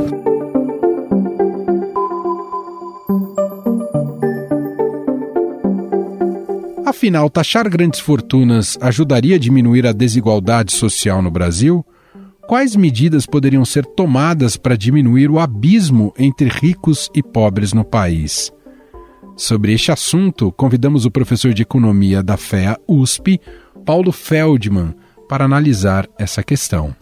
Afinal, 6.95 7.29
taxar 7.29 7.69
grandes 7.69 7.99
fortunas 7.99 8.79
ajudaria 8.81 9.35
a 9.35 9.39
diminuir 9.39 9.85
a 9.85 9.91
desigualdade 9.91 10.73
social 10.73 11.21
no 11.21 11.29
Brasil? 11.29 11.85
Quais 12.47 12.77
medidas 12.77 13.27
poderiam 13.27 13.65
ser 13.65 13.85
tomadas 13.85 14.57
para 14.57 14.77
diminuir 14.77 15.29
o 15.29 15.41
abismo 15.41 16.15
entre 16.17 16.49
ricos 16.49 17.11
e 17.13 17.21
pobres 17.21 17.73
no 17.73 17.85
país? 17.85 18.53
Sobre 19.37 19.75
este 19.75 19.91
assunto, 19.91 20.53
convidamos 20.53 21.05
o 21.05 21.11
professor 21.11 21.53
de 21.53 21.63
Economia 21.63 22.23
da 22.23 22.37
FEA 22.37 22.79
USP, 22.87 23.41
Paulo 23.85 24.13
Feldman, 24.13 24.95
para 25.29 25.47
analisar 25.47 26.09
essa 26.17 26.45
questão. 26.45 26.95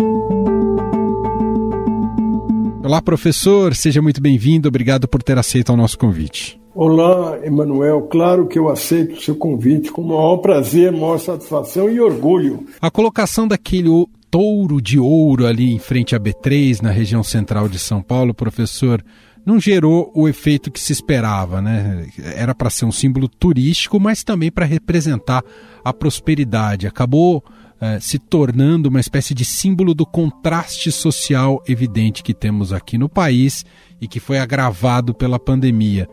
Olá, 2.83 3.03
professor, 3.03 3.75
seja 3.75 4.01
muito 4.01 4.23
bem-vindo. 4.23 4.69
Obrigado 4.69 5.07
por 5.07 5.23
ter 5.23 5.37
aceito 5.37 5.71
o 5.71 5.77
nosso 5.77 5.99
convite. 5.99 6.62
Olá, 6.75 7.39
Emanuel. 7.45 8.03
Claro 8.11 8.47
que 8.47 8.59
eu 8.59 8.71
aceito 8.71 9.15
o 9.15 9.21
seu 9.21 9.37
convite 9.37 9.93
com 9.93 10.01
o 10.01 10.09
maior 10.09 10.39
prazer, 10.39 10.91
maior 10.91 11.19
satisfação 11.19 11.91
e 11.91 12.01
orgulho. 12.01 12.67
A 12.81 12.91
colocação 12.91 13.47
daquele 13.47 13.91
touro 14.31 14.81
de 14.81 14.99
ouro 14.99 15.47
ali 15.47 15.71
em 15.71 15.79
frente 15.79 16.17
à 16.17 16.21
B3, 16.21 16.81
na 16.81 16.91
região 16.91 17.23
central 17.23 17.69
de 17.69 17.79
São 17.79 18.01
Paulo, 18.01 18.33
professor, 18.33 19.05
não 19.45 19.61
gerou 19.61 20.11
o 20.15 20.27
efeito 20.27 20.71
que 20.71 20.81
se 20.81 20.95
esperava, 20.95 21.61
né? 21.61 22.07
Era 22.19 22.55
para 22.55 22.71
ser 22.71 22.87
um 22.87 22.93
símbolo 22.93 23.29
turístico, 23.29 24.01
mas 24.01 24.25
também 24.25 24.51
para 24.51 24.65
representar 24.65 25.45
a 25.85 25.93
prosperidade. 25.93 26.87
Acabou 26.87 27.45
eh, 27.83 28.01
se 28.01 28.19
tornando 28.19 28.89
uma 28.89 29.01
espécie 29.01 29.35
de 29.35 29.45
símbolo 29.45 29.93
do 29.93 30.07
contraste 30.07 30.91
social 30.91 31.63
evidente 31.69 32.23
que 32.23 32.33
temos 32.33 32.73
aqui 32.73 32.97
no 32.97 33.11
país 33.11 33.67
e 34.01 34.09
que 34.09 34.19
foi 34.19 34.39
agravado 34.39 35.13
pela 35.13 35.39
pandemia. 35.39 36.09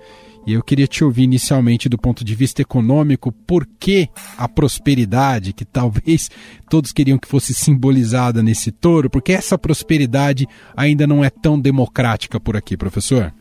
E 0.49 0.53
eu 0.53 0.63
queria 0.63 0.87
te 0.87 1.03
ouvir 1.03 1.25
inicialmente 1.25 1.87
do 1.87 1.95
ponto 1.95 2.25
de 2.25 2.33
vista 2.33 2.59
econômico, 2.59 3.31
por 3.31 3.67
que 3.79 4.09
a 4.35 4.49
prosperidade, 4.49 5.53
que 5.53 5.63
talvez 5.63 6.27
todos 6.67 6.91
queriam 6.91 7.19
que 7.19 7.27
fosse 7.27 7.53
simbolizada 7.53 8.41
nesse 8.41 8.71
touro, 8.71 9.11
porque 9.11 9.31
essa 9.31 9.59
prosperidade 9.59 10.47
ainda 10.75 11.05
não 11.05 11.23
é 11.23 11.29
tão 11.29 11.59
democrática 11.59 12.39
por 12.39 12.57
aqui, 12.57 12.75
professor? 12.75 13.31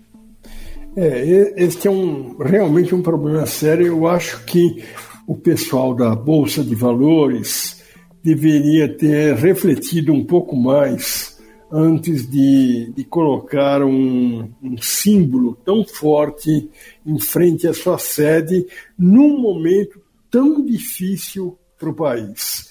É, 0.95 1.55
este 1.57 1.89
é 1.89 1.91
um, 1.91 2.37
realmente 2.45 2.95
um 2.95 3.01
problema 3.01 3.47
sério. 3.47 3.87
Eu 3.87 4.07
acho 4.07 4.45
que 4.45 4.85
o 5.27 5.35
pessoal 5.35 5.95
da 5.95 6.15
Bolsa 6.15 6.63
de 6.63 6.75
Valores 6.75 7.83
deveria 8.23 8.87
ter 8.87 9.35
refletido 9.35 10.13
um 10.13 10.27
pouco 10.27 10.55
mais 10.55 11.38
antes 11.71 12.29
de, 12.29 12.93
de 12.93 13.05
colocar 13.05 13.83
um, 13.83 14.51
um, 14.63 14.79
símbolo 14.79 15.57
tão 15.65 15.85
forte 15.85 16.69
em 17.05 17.19
frente 17.19 17.67
à 17.67 17.75
sua 17.75 17.99
sede 17.99 18.67
num 18.99 19.39
momento 19.39 20.01
tão 20.31 20.65
difícil 20.65 21.59
para 21.79 21.91
o 21.91 21.95
país. 21.95 22.71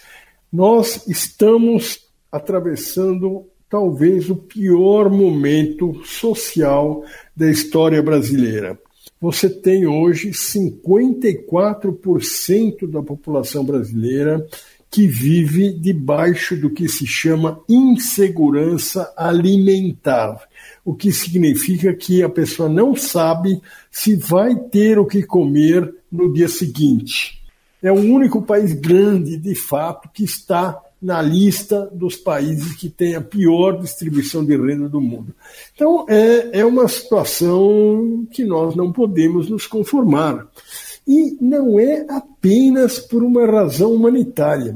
Nós 0.51 1.07
estamos 1.07 2.07
atravessando 2.31 3.45
talvez 3.69 4.29
o 4.29 4.35
pior 4.35 5.09
momento 5.09 6.01
social 6.05 7.03
da 7.35 7.49
história 7.49 8.01
brasileira. 8.01 8.79
Você 9.19 9.49
tem 9.49 9.87
hoje 9.87 10.29
54% 10.29 12.89
da 12.89 13.01
população 13.01 13.65
brasileira 13.65 14.47
que 14.97 15.05
vive 15.05 15.73
debaixo 15.73 16.59
do 16.59 16.71
que 16.71 16.89
se 16.89 17.05
chama 17.05 17.61
insegurança 17.69 19.13
alimentar, 19.15 20.41
o 20.83 20.95
que 20.95 21.11
significa 21.11 21.93
que 21.93 22.23
a 22.23 22.29
pessoa 22.29 22.67
não 22.67 22.95
sabe 22.95 23.61
se 23.91 24.15
vai 24.15 24.55
ter 24.55 24.97
o 24.97 25.05
que 25.05 25.21
comer 25.21 25.93
no 26.11 26.33
dia 26.33 26.47
seguinte. 26.47 27.39
É 27.79 27.91
o 27.91 27.99
único 27.99 28.41
país 28.41 28.73
grande, 28.73 29.37
de 29.37 29.53
fato, 29.53 30.09
que 30.11 30.23
está 30.23 30.81
na 30.99 31.21
lista 31.21 31.87
dos 31.93 32.15
países 32.15 32.75
que 32.75 32.89
têm 32.89 33.13
a 33.13 33.21
pior 33.21 33.79
distribuição 33.79 34.43
de 34.43 34.57
renda 34.57 34.89
do 34.89 34.99
mundo. 34.99 35.31
Então, 35.75 36.07
é, 36.09 36.61
é 36.61 36.65
uma 36.65 36.87
situação 36.87 38.25
que 38.31 38.43
nós 38.43 38.75
não 38.75 38.91
podemos 38.91 39.47
nos 39.47 39.67
conformar. 39.67 40.47
E 41.07 41.37
não 41.39 41.79
é 41.79 42.03
apenas 42.09 42.97
por 42.97 43.23
uma 43.23 43.45
razão 43.45 43.93
humanitária. 43.93 44.75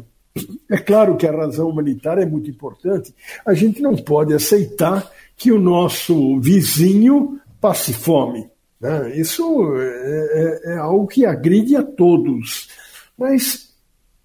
É 0.70 0.78
claro 0.78 1.18
que 1.18 1.28
a 1.28 1.32
razão 1.32 1.70
humanitária 1.70 2.24
é 2.24 2.26
muito 2.26 2.50
importante. 2.50 3.14
A 3.46 3.54
gente 3.54 3.82
não 3.82 3.96
pode 3.96 4.34
aceitar 4.34 5.12
que 5.36 5.52
o 5.52 5.60
nosso 5.60 6.40
vizinho 6.40 7.40
passe 7.60 7.94
fome. 7.94 8.50
Né? 8.80 9.16
Isso 9.18 9.44
é, 9.78 10.62
é, 10.68 10.74
é 10.74 10.78
algo 10.78 11.08
que 11.08 11.26
agride 11.26 11.76
a 11.76 11.84
todos. 11.84 12.70
Mas, 13.18 13.74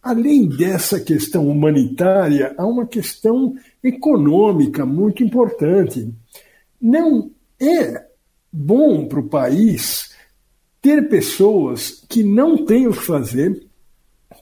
além 0.02 0.48
dessa 0.48 1.00
questão 1.00 1.48
humanitária, 1.48 2.54
há 2.56 2.64
uma 2.64 2.86
questão 2.86 3.54
econômica 3.82 4.86
muito 4.86 5.22
importante. 5.22 6.08
Não 6.80 7.30
é 7.60 8.06
bom 8.52 9.06
para 9.06 9.20
o 9.20 9.28
país 9.28 10.14
ter 10.80 11.08
pessoas 11.08 12.04
que 12.08 12.22
não 12.22 12.64
têm 12.64 12.86
o 12.86 12.92
que 12.92 13.02
fazer, 13.02 13.65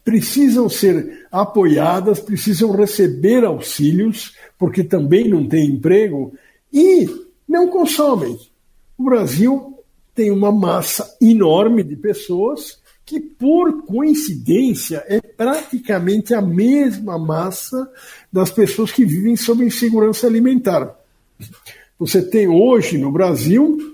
precisam 0.05 0.69
ser 0.69 1.27
apoiadas, 1.33 2.21
precisam 2.21 2.71
receber 2.73 3.45
auxílios, 3.45 4.37
porque 4.59 4.85
também 4.85 5.29
não 5.29 5.49
têm 5.49 5.71
emprego, 5.71 6.35
e 6.73 7.09
não 7.49 7.69
consomem. 7.69 8.39
O 8.99 9.05
Brasil 9.05 9.83
tem 10.15 10.31
uma 10.31 10.53
massa 10.53 11.17
enorme 11.21 11.83
de 11.83 11.97
pessoas 11.97 12.79
que, 13.05 13.19
por 13.19 13.85
coincidência, 13.85 15.05
é 15.09 15.21
praticamente 15.21 16.35
a 16.35 16.41
mesma 16.41 17.19
massa 17.19 17.91
das 18.33 18.51
pessoas 18.51 18.93
que 18.93 19.05
vivem 19.05 19.37
sob 19.37 19.65
insegurança 19.65 20.27
alimentar. 20.27 20.95
Você 21.99 22.23
tem 22.23 22.47
hoje 22.47 22.99
no 22.99 23.11
Brasil 23.11 23.94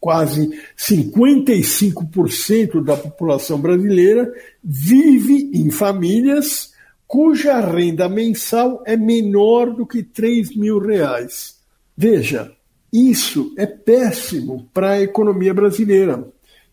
quase 0.00 0.50
55% 0.76 2.82
da 2.82 2.96
população 2.96 3.60
brasileira 3.60 4.32
vive 4.64 5.50
em 5.52 5.70
famílias 5.70 6.72
cuja 7.06 7.60
renda 7.60 8.08
mensal 8.08 8.82
é 8.86 8.96
menor 8.96 9.74
do 9.74 9.84
que 9.84 10.02
3 10.02 10.56
mil 10.56 10.78
reais. 10.78 11.58
Veja, 11.96 12.52
isso 12.92 13.52
é 13.58 13.66
péssimo 13.66 14.68
para 14.72 14.92
a 14.92 15.02
economia 15.02 15.52
brasileira. 15.52 16.26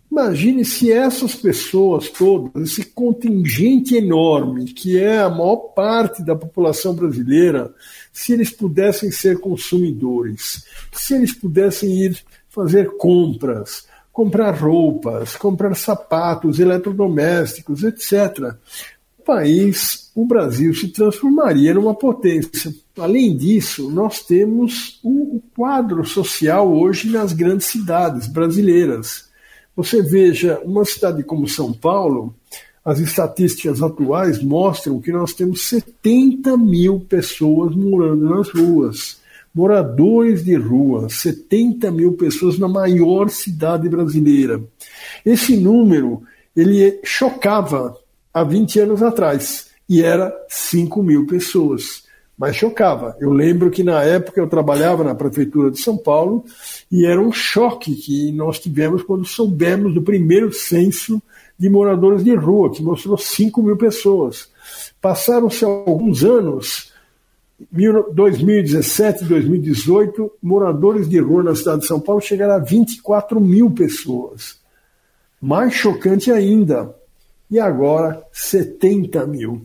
Imagine 0.09 0.63
se 0.63 0.91
essas 0.91 1.35
pessoas 1.35 2.09
todas, 2.09 2.71
esse 2.71 2.85
contingente 2.85 3.95
enorme, 3.95 4.65
que 4.65 4.97
é 4.97 5.19
a 5.19 5.29
maior 5.29 5.57
parte 5.75 6.23
da 6.23 6.35
população 6.35 6.95
brasileira, 6.95 7.73
se 8.13 8.31
eles 8.31 8.49
pudessem 8.49 9.11
ser 9.11 9.39
consumidores, 9.39 10.65
se 10.93 11.13
eles 11.13 11.33
pudessem 11.33 11.99
ir 11.99 12.17
fazer 12.57 12.97
compras, 12.97 13.85
comprar 14.11 14.49
roupas, 14.55 15.35
comprar 15.35 15.75
sapatos, 15.75 16.59
eletrodomésticos, 16.59 17.83
etc. 17.83 18.55
O 19.19 19.21
país, 19.21 20.09
o 20.15 20.25
Brasil, 20.25 20.73
se 20.73 20.87
transformaria 20.87 21.75
numa 21.75 21.93
potência. 21.93 22.73
Além 22.97 23.37
disso, 23.37 23.91
nós 23.91 24.23
temos 24.23 24.99
o 25.03 25.39
quadro 25.55 26.03
social 26.03 26.73
hoje 26.73 27.11
nas 27.11 27.31
grandes 27.31 27.67
cidades 27.67 28.25
brasileiras. 28.27 29.27
Você 29.75 30.01
veja, 30.01 30.59
uma 30.65 30.83
cidade 30.83 31.21
como 31.21 31.47
São 31.47 31.71
Paulo, 31.71 32.33
as 32.83 32.97
estatísticas 32.97 33.83
atuais 33.83 34.41
mostram 34.41 34.99
que 34.99 35.11
nós 35.11 35.31
temos 35.33 35.61
70 35.67 36.57
mil 36.57 37.01
pessoas 37.01 37.75
morando 37.75 38.27
nas 38.27 38.49
ruas 38.49 39.19
moradores 39.57 40.45
de 40.45 40.53
rua, 40.53 41.09
70 41.09 41.89
mil 41.89 42.13
pessoas 42.13 42.59
na 42.59 42.67
maior 42.67 43.27
cidade 43.27 43.89
brasileira. 43.89 44.61
Esse 45.25 45.57
número 45.57 46.21
ele 46.55 46.99
chocava 47.03 47.97
há 48.31 48.43
20 48.43 48.81
anos 48.81 49.01
atrás 49.01 49.69
e 49.89 50.03
era 50.03 50.31
5 50.47 51.01
mil 51.01 51.25
pessoas. 51.25 52.03
Mas 52.37 52.55
chocava. 52.55 53.17
Eu 53.19 53.33
lembro 53.33 53.71
que 53.71 53.83
na 53.83 54.03
época 54.03 54.39
eu 54.39 54.47
trabalhava 54.47 55.03
na 55.03 55.15
prefeitura 55.15 55.71
de 55.71 55.81
São 55.81 55.97
Paulo 55.97 56.45
e 56.91 57.07
era 57.07 57.19
um 57.19 57.31
choque 57.31 57.95
que 57.95 58.31
nós 58.31 58.59
tivemos 58.59 59.01
quando 59.01 59.25
soubemos 59.25 59.91
do 59.91 60.03
primeiro 60.03 60.53
censo 60.53 61.19
de 61.57 61.67
moradores 61.67 62.23
de 62.23 62.35
rua, 62.35 62.71
que 62.71 62.83
mostrou 62.83 63.17
5 63.17 63.63
mil 63.63 63.75
pessoas. 63.75 64.49
Passaram-se 65.01 65.65
alguns 65.65 66.23
anos 66.23 66.91
2017 67.59 69.23
e 69.23 69.27
2018, 69.27 70.31
moradores 70.41 71.09
de 71.09 71.19
rua 71.19 71.43
na 71.43 71.55
cidade 71.55 71.81
de 71.81 71.87
São 71.87 71.99
Paulo 71.99 72.21
chegaram 72.21 72.53
a 72.53 72.59
24 72.59 73.41
mil 73.41 73.71
pessoas. 73.71 74.59
Mais 75.41 75.73
chocante 75.73 76.31
ainda, 76.31 76.95
e 77.49 77.59
agora 77.59 78.21
70 78.31 79.25
mil. 79.25 79.63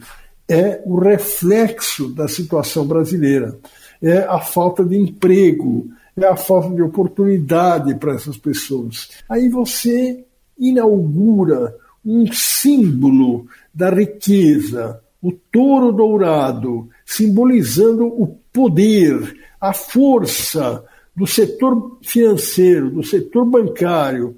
É 0.48 0.82
o 0.84 0.98
reflexo 0.98 2.08
da 2.14 2.28
situação 2.28 2.86
brasileira. 2.86 3.58
É 4.00 4.18
a 4.18 4.40
falta 4.40 4.84
de 4.84 4.96
emprego, 4.96 5.88
é 6.16 6.26
a 6.26 6.36
falta 6.36 6.74
de 6.74 6.82
oportunidade 6.82 7.94
para 7.94 8.14
essas 8.14 8.36
pessoas. 8.36 9.10
Aí 9.28 9.48
você 9.48 10.24
inaugura 10.58 11.74
um 12.04 12.30
símbolo 12.32 13.46
da 13.72 13.90
riqueza, 13.90 15.00
o 15.22 15.30
touro 15.30 15.92
dourado, 15.92 16.88
simbolizando 17.06 18.06
o 18.06 18.36
poder, 18.52 19.36
a 19.60 19.72
força 19.72 20.84
do 21.14 21.26
setor 21.26 21.98
financeiro, 22.02 22.90
do 22.90 23.04
setor 23.04 23.44
bancário. 23.44 24.36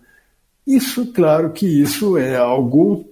Isso, 0.66 1.06
claro 1.06 1.52
que 1.52 1.66
isso 1.66 2.18
é 2.18 2.36
algo 2.36 3.06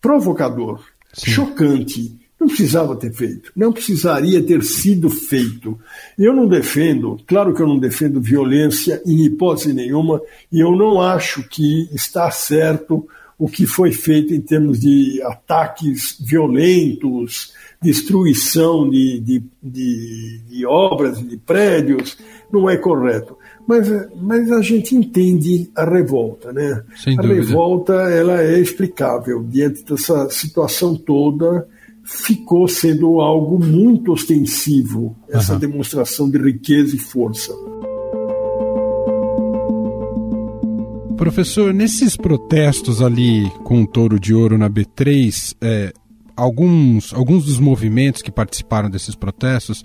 provocador, 0.00 0.84
Sim. 1.14 1.30
chocante. 1.30 2.14
Não 2.38 2.48
precisava 2.48 2.94
ter 2.94 3.12
feito, 3.12 3.50
não 3.56 3.72
precisaria 3.72 4.42
ter 4.42 4.62
sido 4.62 5.08
feito. 5.08 5.78
Eu 6.18 6.34
não 6.34 6.46
defendo, 6.46 7.18
claro 7.26 7.54
que 7.54 7.62
eu 7.62 7.66
não 7.66 7.78
defendo 7.78 8.20
violência 8.20 9.00
em 9.06 9.24
hipótese 9.24 9.72
nenhuma, 9.72 10.20
e 10.52 10.60
eu 10.60 10.72
não 10.76 11.00
acho 11.00 11.48
que 11.48 11.88
está 11.94 12.30
certo 12.30 13.08
o 13.38 13.48
que 13.48 13.66
foi 13.66 13.92
feito 13.92 14.32
em 14.32 14.40
termos 14.40 14.80
de 14.80 15.20
ataques 15.22 16.16
violentos, 16.20 17.52
destruição 17.82 18.88
de, 18.88 19.20
de, 19.20 19.42
de, 19.62 20.40
de 20.48 20.66
obras, 20.66 21.18
de 21.18 21.36
prédios, 21.36 22.16
não 22.52 22.70
é 22.70 22.76
correto. 22.76 23.36
Mas, 23.66 23.88
mas 24.20 24.52
a 24.52 24.60
gente 24.60 24.94
entende 24.94 25.70
a 25.74 25.84
revolta, 25.84 26.52
né? 26.52 26.82
Sem 27.02 27.18
a 27.18 27.22
dúvida. 27.22 27.40
revolta 27.40 27.92
ela 28.10 28.40
é 28.40 28.58
explicável 28.58 29.42
diante 29.42 29.84
dessa 29.84 30.28
situação 30.30 30.94
toda. 30.94 31.66
Ficou 32.04 32.68
sendo 32.68 33.20
algo 33.20 33.58
muito 33.58 34.12
ostensivo 34.12 35.16
essa 35.28 35.54
uhum. 35.54 35.58
demonstração 35.58 36.30
de 36.30 36.36
riqueza 36.36 36.94
e 36.94 36.98
força. 36.98 37.54
Professor, 41.24 41.72
nesses 41.72 42.18
protestos 42.18 43.00
ali 43.00 43.50
com 43.64 43.82
o 43.82 43.86
touro 43.86 44.20
de 44.20 44.34
ouro 44.34 44.58
na 44.58 44.68
B3, 44.68 45.56
é, 45.58 45.90
alguns, 46.36 47.14
alguns 47.14 47.46
dos 47.46 47.58
movimentos 47.58 48.20
que 48.20 48.30
participaram 48.30 48.90
desses 48.90 49.14
protestos 49.14 49.82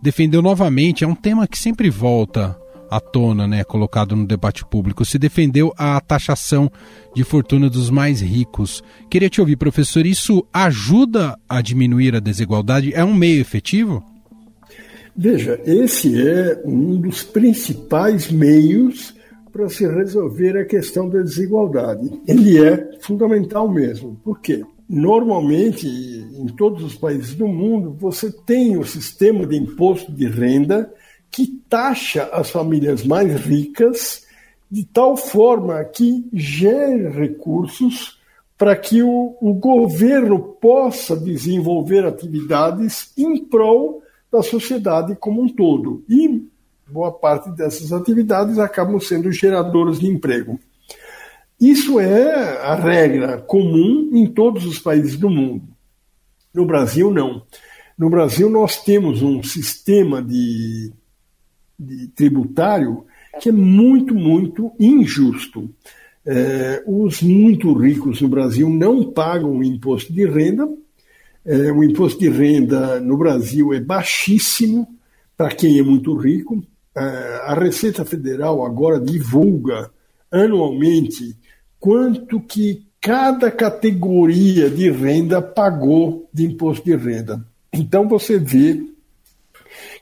defendeu 0.00 0.40
novamente, 0.40 1.02
é 1.02 1.06
um 1.06 1.14
tema 1.16 1.48
que 1.48 1.58
sempre 1.58 1.90
volta 1.90 2.56
à 2.88 3.00
tona, 3.00 3.48
né, 3.48 3.64
colocado 3.64 4.14
no 4.14 4.24
debate 4.24 4.64
público, 4.64 5.04
se 5.04 5.18
defendeu 5.18 5.74
a 5.76 6.00
taxação 6.00 6.70
de 7.12 7.24
fortuna 7.24 7.68
dos 7.68 7.90
mais 7.90 8.20
ricos. 8.20 8.80
Queria 9.10 9.28
te 9.28 9.40
ouvir, 9.40 9.56
professor, 9.56 10.06
isso 10.06 10.46
ajuda 10.52 11.36
a 11.48 11.60
diminuir 11.60 12.14
a 12.14 12.20
desigualdade? 12.20 12.94
É 12.94 13.04
um 13.04 13.12
meio 13.12 13.40
efetivo? 13.40 14.04
Veja, 15.16 15.60
esse 15.66 16.16
é 16.16 16.62
um 16.64 17.00
dos 17.00 17.24
principais 17.24 18.30
meios 18.30 19.15
para 19.56 19.70
se 19.70 19.86
resolver 19.88 20.58
a 20.58 20.66
questão 20.66 21.08
da 21.08 21.22
desigualdade. 21.22 22.10
Ele 22.28 22.62
é 22.62 22.98
fundamental 23.00 23.66
mesmo. 23.66 24.20
Por 24.22 24.38
quê? 24.38 24.62
Normalmente, 24.86 25.88
em 25.88 26.46
todos 26.48 26.84
os 26.84 26.94
países 26.94 27.34
do 27.34 27.48
mundo, 27.48 27.96
você 27.98 28.30
tem 28.30 28.76
o 28.76 28.84
sistema 28.84 29.46
de 29.46 29.56
imposto 29.56 30.12
de 30.12 30.28
renda 30.28 30.92
que 31.30 31.46
taxa 31.70 32.28
as 32.32 32.50
famílias 32.50 33.02
mais 33.02 33.34
ricas 33.40 34.26
de 34.70 34.84
tal 34.84 35.16
forma 35.16 35.82
que 35.84 36.28
gere 36.34 37.08
recursos 37.08 38.20
para 38.58 38.76
que 38.76 39.02
o, 39.02 39.36
o 39.40 39.54
governo 39.54 40.38
possa 40.38 41.16
desenvolver 41.16 42.04
atividades 42.04 43.10
em 43.16 43.42
prol 43.42 44.02
da 44.30 44.42
sociedade 44.42 45.16
como 45.16 45.42
um 45.42 45.48
todo. 45.48 46.04
E 46.08 46.46
boa 46.88 47.12
parte 47.12 47.50
dessas 47.50 47.92
atividades 47.92 48.58
acabam 48.58 49.00
sendo 49.00 49.30
geradoras 49.32 49.98
de 49.98 50.06
emprego. 50.06 50.58
Isso 51.60 51.98
é 51.98 52.58
a 52.62 52.74
regra 52.74 53.38
comum 53.38 54.10
em 54.12 54.26
todos 54.26 54.66
os 54.66 54.78
países 54.78 55.16
do 55.16 55.30
mundo. 55.30 55.64
No 56.52 56.66
Brasil, 56.66 57.10
não. 57.10 57.42
No 57.96 58.10
Brasil, 58.10 58.50
nós 58.50 58.82
temos 58.82 59.22
um 59.22 59.42
sistema 59.42 60.22
de, 60.22 60.92
de 61.78 62.08
tributário 62.08 63.04
que 63.40 63.48
é 63.48 63.52
muito, 63.52 64.14
muito 64.14 64.72
injusto. 64.78 65.70
É, 66.26 66.82
os 66.86 67.22
muito 67.22 67.72
ricos 67.72 68.20
no 68.20 68.28
Brasil 68.28 68.68
não 68.68 69.12
pagam 69.12 69.58
o 69.58 69.64
imposto 69.64 70.12
de 70.12 70.26
renda. 70.26 70.68
É, 71.44 71.72
o 71.72 71.82
imposto 71.82 72.18
de 72.18 72.28
renda 72.28 73.00
no 73.00 73.16
Brasil 73.16 73.72
é 73.72 73.80
baixíssimo 73.80 74.86
para 75.36 75.54
quem 75.54 75.78
é 75.78 75.82
muito 75.82 76.14
rico. 76.16 76.62
É, 76.96 77.00
a 77.44 77.54
Receita 77.54 78.04
Federal 78.04 78.64
agora 78.64 78.98
divulga 78.98 79.90
anualmente 80.30 81.36
quanto 81.78 82.40
que 82.40 82.86
cada 83.00 83.50
categoria 83.50 84.70
de 84.70 84.90
renda 84.90 85.40
pagou 85.40 86.28
de 86.32 86.46
imposto 86.46 86.84
de 86.84 86.96
renda. 86.96 87.46
Então 87.72 88.08
você 88.08 88.38
vê 88.38 88.82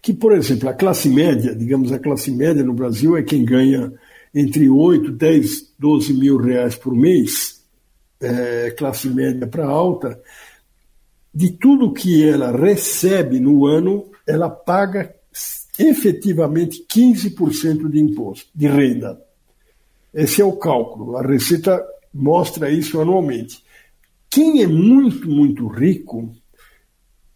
que, 0.00 0.12
por 0.12 0.32
exemplo, 0.32 0.68
a 0.68 0.74
classe 0.74 1.08
média, 1.08 1.54
digamos, 1.54 1.92
a 1.92 1.98
classe 1.98 2.30
média 2.30 2.62
no 2.62 2.72
Brasil 2.72 3.16
é 3.16 3.22
quem 3.22 3.44
ganha 3.44 3.92
entre 4.34 4.68
8, 4.68 5.10
10, 5.12 5.74
12 5.78 6.14
mil 6.14 6.36
reais 6.36 6.74
por 6.74 6.94
mês, 6.94 7.62
é, 8.20 8.70
classe 8.70 9.08
média 9.08 9.46
para 9.46 9.66
alta, 9.66 10.20
de 11.32 11.50
tudo 11.52 11.92
que 11.92 12.26
ela 12.26 12.50
recebe 12.56 13.40
no 13.40 13.66
ano, 13.66 14.06
ela 14.26 14.48
paga 14.48 15.13
efetivamente 15.78 16.84
15% 16.88 17.88
de 17.88 18.00
imposto 18.00 18.48
de 18.54 18.66
renda. 18.66 19.20
Esse 20.12 20.40
é 20.40 20.44
o 20.44 20.52
cálculo. 20.52 21.16
A 21.16 21.22
Receita 21.22 21.84
mostra 22.12 22.70
isso 22.70 23.00
anualmente. 23.00 23.62
Quem 24.30 24.62
é 24.62 24.66
muito, 24.66 25.28
muito 25.28 25.66
rico 25.66 26.30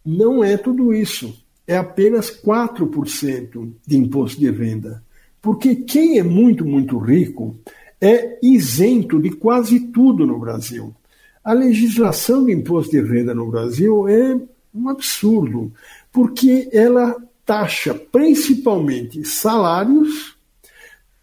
não 0.05 0.43
é 0.43 0.57
tudo 0.57 0.93
isso. 0.93 1.37
É 1.67 1.77
apenas 1.77 2.31
4% 2.31 3.71
de 3.85 3.97
imposto 3.97 4.39
de 4.39 4.49
renda. 4.49 5.03
Porque 5.41 5.75
quem 5.75 6.17
é 6.17 6.23
muito, 6.23 6.65
muito 6.65 6.97
rico 6.97 7.55
é 8.01 8.39
isento 8.41 9.21
de 9.21 9.31
quase 9.31 9.79
tudo 9.87 10.25
no 10.25 10.39
Brasil. 10.39 10.95
A 11.43 11.53
legislação 11.53 12.45
de 12.45 12.53
imposto 12.53 12.91
de 12.91 13.01
renda 13.01 13.33
no 13.33 13.49
Brasil 13.49 14.07
é 14.07 14.39
um 14.73 14.89
absurdo, 14.89 15.71
porque 16.11 16.69
ela 16.71 17.15
taxa 17.49 17.95
principalmente 17.95 19.25
salários, 19.25 20.37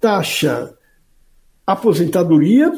taxa 0.01 0.77
aposentadoria 1.65 2.73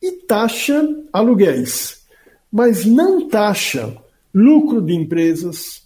e 0.00 0.12
taxa 0.24 0.88
aluguéis, 1.12 2.06
mas 2.50 2.84
não 2.84 3.26
taxa 3.26 3.96
lucro 4.32 4.80
de 4.80 4.94
empresas, 4.94 5.82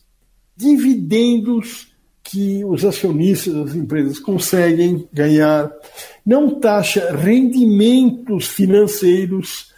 dividendos, 0.55 1.90
que 2.22 2.62
os 2.66 2.85
acionistas 2.85 3.55
das 3.55 3.74
empresas 3.74 4.18
conseguem 4.18 5.09
ganhar, 5.11 5.72
não 6.24 6.61
taxa 6.61 7.16
rendimentos 7.16 8.46
financeiros. 8.46 9.72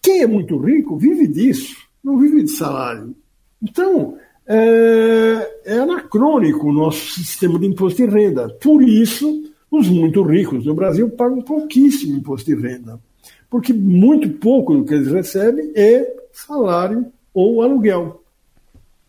Quem 0.00 0.22
é 0.22 0.26
muito 0.26 0.56
rico 0.56 0.96
vive 0.96 1.28
disso, 1.28 1.76
não 2.02 2.16
vive 2.16 2.42
de 2.42 2.52
salário. 2.52 3.14
Então, 3.62 4.16
é, 4.46 5.60
é 5.64 5.78
anacrônico 5.78 6.68
o 6.68 6.72
nosso 6.72 7.14
sistema 7.14 7.58
de 7.58 7.66
imposto 7.66 8.04
de 8.04 8.10
renda. 8.10 8.48
Por 8.48 8.82
isso, 8.82 9.44
os 9.70 9.88
muito 9.88 10.22
ricos 10.22 10.64
no 10.64 10.74
Brasil 10.74 11.08
pagam 11.10 11.40
pouquíssimo 11.42 12.16
imposto 12.16 12.54
de 12.54 12.60
renda, 12.60 13.00
porque 13.48 13.72
muito 13.72 14.28
pouco 14.30 14.74
do 14.74 14.84
que 14.84 14.94
eles 14.94 15.10
recebem 15.10 15.72
é 15.74 16.14
salário 16.32 17.06
ou 17.32 17.62
aluguel. 17.62 18.22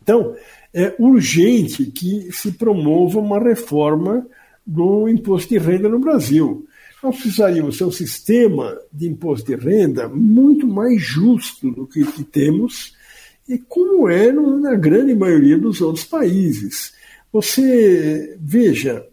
Então, 0.02 0.36
é 0.74 0.93
urgente 1.00 1.86
que 1.86 2.30
se 2.32 2.52
promova 2.52 3.19
uma 3.19 3.39
reforma 3.39 4.26
do 4.65 5.08
imposto 5.08 5.50
de 5.50 5.58
renda 5.58 5.88
no 5.88 6.00
Brasil. 6.00 6.65
Nós 7.02 7.17
precisaríamos 7.17 7.78
ter 7.78 7.84
um 7.84 7.91
sistema 7.91 8.78
de 8.91 9.08
imposto 9.08 9.46
de 9.46 9.56
renda 9.56 10.08
muito 10.08 10.65
mais 10.65 11.02
justo 11.02 11.69
do 11.69 11.86
que, 11.86 12.06
que 12.06 12.24
temos 12.24 12.96
e 13.47 13.58
como 13.58 14.10
é 14.10 14.32
na 14.32 14.75
grande 14.75 15.13
maioria 15.13 15.58
dos 15.58 15.82
outros 15.82 16.06
países. 16.06 16.93
Você 17.32 18.38
veja, 18.39 19.06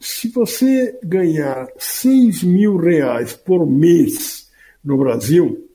se 0.00 0.28
você 0.28 0.98
ganhar 1.04 1.68
6 1.78 2.42
mil 2.42 2.76
reais 2.76 3.34
por 3.34 3.66
mês 3.66 4.50
no 4.82 4.98
Brasil, 4.98 5.68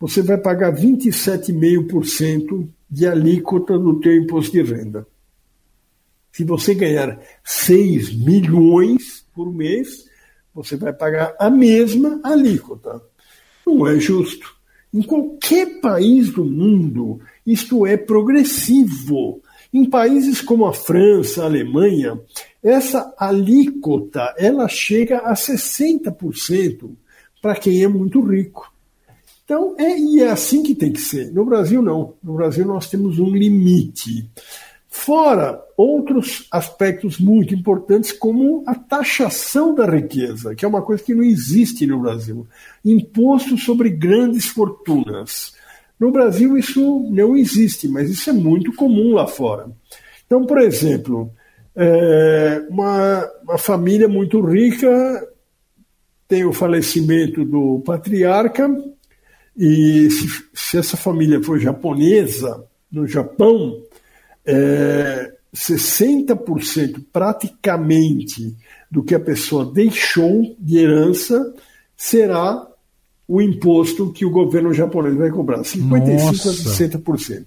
você 0.00 0.22
vai 0.22 0.38
pagar 0.38 0.74
27,5% 0.74 2.68
de 2.90 3.06
alíquota 3.06 3.78
no 3.78 4.00
teu 4.00 4.16
imposto 4.16 4.52
de 4.52 4.62
renda. 4.62 5.06
Se 6.32 6.44
você 6.44 6.74
ganhar 6.74 7.20
6 7.44 8.14
milhões 8.16 9.26
por 9.34 9.52
mês, 9.52 10.08
você 10.54 10.76
vai 10.76 10.92
pagar 10.92 11.34
a 11.38 11.50
mesma 11.50 12.20
alíquota. 12.24 13.02
Não 13.66 13.86
é 13.86 14.00
justo. 14.00 14.61
Em 14.92 15.02
qualquer 15.02 15.80
país 15.80 16.30
do 16.30 16.44
mundo, 16.44 17.20
isto 17.46 17.86
é 17.86 17.96
progressivo. 17.96 19.40
Em 19.72 19.88
países 19.88 20.42
como 20.42 20.66
a 20.66 20.72
França, 20.72 21.42
a 21.42 21.46
Alemanha, 21.46 22.20
essa 22.62 23.14
alíquota 23.18 24.34
ela 24.36 24.68
chega 24.68 25.18
a 25.18 25.32
60% 25.32 26.90
para 27.40 27.56
quem 27.56 27.82
é 27.82 27.88
muito 27.88 28.20
rico. 28.20 28.70
Então, 29.44 29.74
é, 29.78 29.98
e 29.98 30.20
é 30.20 30.30
assim 30.30 30.62
que 30.62 30.74
tem 30.74 30.92
que 30.92 31.00
ser. 31.00 31.32
No 31.32 31.44
Brasil, 31.44 31.82
não. 31.82 32.14
No 32.22 32.34
Brasil, 32.34 32.64
nós 32.64 32.88
temos 32.88 33.18
um 33.18 33.30
limite. 33.30 34.30
Fora 34.94 35.58
outros 35.74 36.46
aspectos 36.50 37.18
muito 37.18 37.54
importantes, 37.54 38.12
como 38.12 38.62
a 38.66 38.74
taxação 38.74 39.74
da 39.74 39.86
riqueza, 39.86 40.54
que 40.54 40.66
é 40.66 40.68
uma 40.68 40.82
coisa 40.82 41.02
que 41.02 41.14
não 41.14 41.22
existe 41.22 41.86
no 41.86 41.98
Brasil. 41.98 42.46
Imposto 42.84 43.56
sobre 43.56 43.88
grandes 43.88 44.44
fortunas. 44.48 45.54
No 45.98 46.12
Brasil 46.12 46.58
isso 46.58 47.08
não 47.10 47.34
existe, 47.34 47.88
mas 47.88 48.10
isso 48.10 48.28
é 48.28 48.34
muito 48.34 48.70
comum 48.74 49.14
lá 49.14 49.26
fora. 49.26 49.66
Então, 50.26 50.44
por 50.44 50.58
exemplo, 50.58 51.32
é, 51.74 52.62
uma, 52.68 53.26
uma 53.44 53.58
família 53.58 54.06
muito 54.06 54.42
rica 54.42 55.26
tem 56.28 56.44
o 56.44 56.52
falecimento 56.52 57.46
do 57.46 57.80
patriarca, 57.80 58.70
e 59.56 60.10
se, 60.10 60.44
se 60.52 60.78
essa 60.78 60.98
família 60.98 61.42
for 61.42 61.58
japonesa, 61.58 62.62
no 62.90 63.06
Japão, 63.06 63.82
é, 64.46 65.32
60% 65.54 67.04
praticamente 67.12 68.56
do 68.90 69.02
que 69.02 69.14
a 69.14 69.20
pessoa 69.20 69.64
deixou 69.64 70.54
de 70.58 70.78
herança 70.78 71.54
será 71.96 72.66
o 73.28 73.40
imposto 73.40 74.12
que 74.12 74.24
o 74.26 74.30
governo 74.30 74.74
japonês 74.74 75.14
vai 75.16 75.30
cobrar, 75.30 75.60
55% 75.60 76.18
Nossa. 76.18 76.50
a 76.50 76.52
60%. 76.52 77.44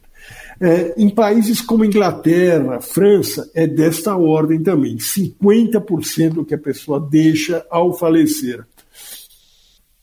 É, 0.59 0.93
em 0.97 1.09
países 1.09 1.61
como 1.61 1.83
Inglaterra, 1.83 2.79
França, 2.79 3.49
é 3.53 3.67
desta 3.67 4.15
ordem 4.15 4.63
também, 4.63 4.97
50% 4.97 6.33
do 6.33 6.45
que 6.45 6.55
a 6.55 6.57
pessoa 6.57 6.99
deixa 6.99 7.65
ao 7.69 7.93
falecer. 7.93 8.65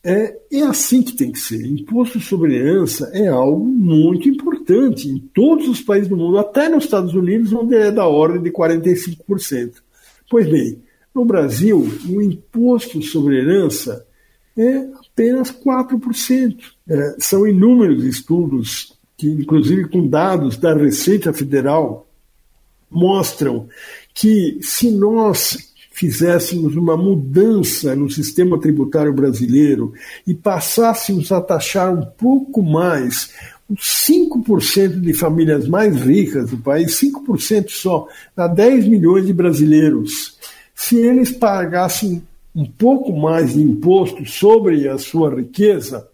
É, 0.05 0.37
é 0.51 0.61
assim 0.63 1.01
que 1.01 1.13
tem 1.13 1.31
que 1.31 1.39
ser. 1.39 1.65
Imposto 1.65 2.19
sobre 2.19 2.55
herança 2.55 3.09
é 3.13 3.27
algo 3.29 3.63
muito 3.63 4.27
importante 4.27 5.07
em 5.07 5.17
todos 5.17 5.67
os 5.69 5.79
países 5.79 6.09
do 6.09 6.17
mundo, 6.17 6.37
até 6.37 6.67
nos 6.67 6.83
Estados 6.83 7.13
Unidos, 7.13 7.53
onde 7.53 7.75
é 7.75 7.89
da 7.89 8.05
ordem 8.05 8.41
de 8.41 8.51
45%. 8.51 9.75
Pois 10.29 10.49
bem, 10.49 10.81
no 11.15 11.23
Brasil, 11.23 11.87
o 12.09 12.21
imposto 12.21 13.01
sobre 13.01 13.37
herança 13.37 14.05
é 14.57 14.89
apenas 14.99 15.51
4%. 15.51 16.57
É, 16.89 17.15
são 17.19 17.47
inúmeros 17.47 18.03
estudos, 18.03 18.97
que, 19.15 19.27
inclusive 19.27 19.87
com 19.87 20.05
dados 20.05 20.57
da 20.57 20.73
Receita 20.75 21.31
Federal, 21.31 22.09
mostram 22.89 23.67
que 24.13 24.59
se 24.61 24.91
nós 24.91 25.72
fizéssemos 26.03 26.75
uma 26.75 26.97
mudança 26.97 27.95
no 27.95 28.09
sistema 28.09 28.59
tributário 28.59 29.13
brasileiro 29.13 29.93
e 30.27 30.33
passássemos 30.33 31.31
a 31.31 31.39
taxar 31.39 31.93
um 31.93 32.03
pouco 32.03 32.61
mais 32.61 33.31
os 33.69 34.05
5% 34.09 34.99
de 34.99 35.13
famílias 35.13 35.65
mais 35.65 36.01
ricas 36.01 36.49
do 36.49 36.57
país, 36.57 36.99
5% 36.99 37.69
só, 37.69 38.05
dá 38.35 38.47
10 38.47 38.85
milhões 38.89 39.25
de 39.25 39.31
brasileiros. 39.31 40.37
Se 40.75 40.97
eles 40.97 41.31
pagassem 41.31 42.21
um 42.53 42.65
pouco 42.65 43.13
mais 43.13 43.53
de 43.53 43.61
imposto 43.61 44.25
sobre 44.25 44.89
a 44.89 44.97
sua 44.97 45.33
riqueza, 45.33 46.05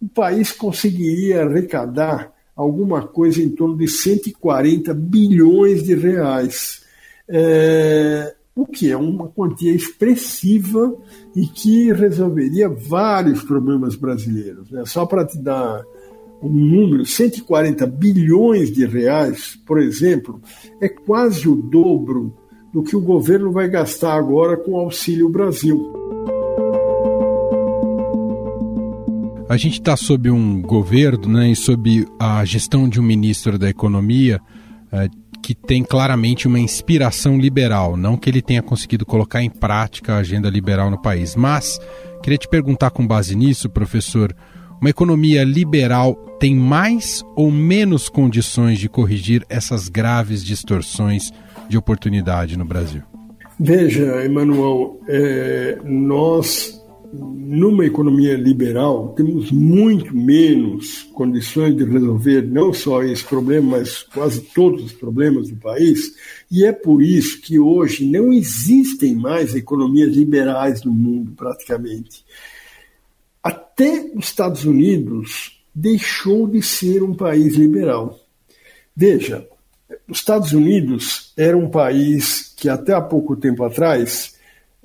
o 0.00 0.08
país 0.08 0.50
conseguiria 0.50 1.42
arrecadar 1.42 2.32
alguma 2.56 3.06
coisa 3.06 3.42
em 3.42 3.50
torno 3.50 3.76
de 3.76 3.86
140 3.86 4.94
bilhões 4.94 5.82
de 5.82 5.94
reais. 5.94 6.80
É, 7.28 8.35
o 8.56 8.66
que 8.66 8.90
é 8.90 8.96
uma 8.96 9.28
quantia 9.28 9.70
expressiva 9.70 10.96
e 11.34 11.46
que 11.46 11.92
resolveria 11.92 12.70
vários 12.70 13.42
problemas 13.42 13.94
brasileiros. 13.94 14.70
Né? 14.70 14.82
Só 14.86 15.04
para 15.04 15.26
te 15.26 15.38
dar 15.38 15.84
um 16.42 16.48
número, 16.48 17.04
140 17.04 17.86
bilhões 17.86 18.72
de 18.72 18.86
reais, 18.86 19.58
por 19.66 19.78
exemplo, 19.78 20.40
é 20.80 20.88
quase 20.88 21.46
o 21.46 21.54
dobro 21.54 22.34
do 22.72 22.82
que 22.82 22.96
o 22.96 23.00
governo 23.00 23.52
vai 23.52 23.68
gastar 23.68 24.14
agora 24.14 24.56
com 24.56 24.72
o 24.72 24.76
Auxílio 24.76 25.28
Brasil. 25.28 25.92
A 29.48 29.56
gente 29.56 29.74
está 29.74 29.96
sob 29.96 30.30
um 30.30 30.60
governo 30.62 31.28
né, 31.28 31.50
e 31.50 31.56
sob 31.56 32.06
a 32.18 32.44
gestão 32.44 32.88
de 32.88 32.98
um 32.98 33.02
ministro 33.02 33.58
da 33.58 33.68
Economia. 33.68 34.40
Que 35.46 35.54
tem 35.54 35.84
claramente 35.84 36.48
uma 36.48 36.58
inspiração 36.58 37.38
liberal, 37.38 37.96
não 37.96 38.16
que 38.16 38.28
ele 38.28 38.42
tenha 38.42 38.60
conseguido 38.60 39.06
colocar 39.06 39.40
em 39.44 39.48
prática 39.48 40.14
a 40.14 40.18
agenda 40.18 40.50
liberal 40.50 40.90
no 40.90 41.00
país. 41.00 41.36
Mas 41.36 41.78
queria 42.20 42.36
te 42.36 42.48
perguntar 42.48 42.90
com 42.90 43.06
base 43.06 43.36
nisso, 43.36 43.70
professor, 43.70 44.34
uma 44.80 44.90
economia 44.90 45.44
liberal 45.44 46.16
tem 46.40 46.52
mais 46.52 47.22
ou 47.36 47.48
menos 47.52 48.08
condições 48.08 48.80
de 48.80 48.88
corrigir 48.88 49.46
essas 49.48 49.88
graves 49.88 50.42
distorções 50.42 51.30
de 51.68 51.78
oportunidade 51.78 52.58
no 52.58 52.64
Brasil? 52.64 53.02
Veja, 53.56 54.24
Emanuel, 54.24 54.98
é, 55.06 55.78
nós 55.84 56.84
numa 57.12 57.84
economia 57.86 58.34
liberal, 58.36 59.14
temos 59.16 59.50
muito 59.50 60.14
menos 60.16 61.04
condições 61.12 61.76
de 61.76 61.84
resolver 61.84 62.42
não 62.42 62.72
só 62.72 63.02
esse 63.02 63.24
problema, 63.24 63.78
mas 63.78 64.02
quase 64.02 64.40
todos 64.40 64.84
os 64.84 64.92
problemas 64.92 65.48
do 65.48 65.56
país, 65.56 66.14
e 66.50 66.64
é 66.64 66.72
por 66.72 67.02
isso 67.02 67.40
que 67.40 67.58
hoje 67.58 68.04
não 68.04 68.32
existem 68.32 69.14
mais 69.14 69.54
economias 69.54 70.14
liberais 70.14 70.82
no 70.84 70.92
mundo, 70.92 71.32
praticamente. 71.36 72.24
Até 73.42 74.10
os 74.14 74.26
Estados 74.26 74.64
Unidos 74.64 75.62
deixou 75.74 76.46
de 76.46 76.62
ser 76.62 77.02
um 77.02 77.14
país 77.14 77.54
liberal. 77.54 78.18
Veja, 78.94 79.46
os 80.08 80.18
Estados 80.18 80.52
Unidos 80.52 81.32
era 81.36 81.56
um 81.56 81.68
país 81.68 82.54
que 82.56 82.68
até 82.68 82.92
há 82.94 83.00
pouco 83.00 83.36
tempo 83.36 83.62
atrás 83.62 84.35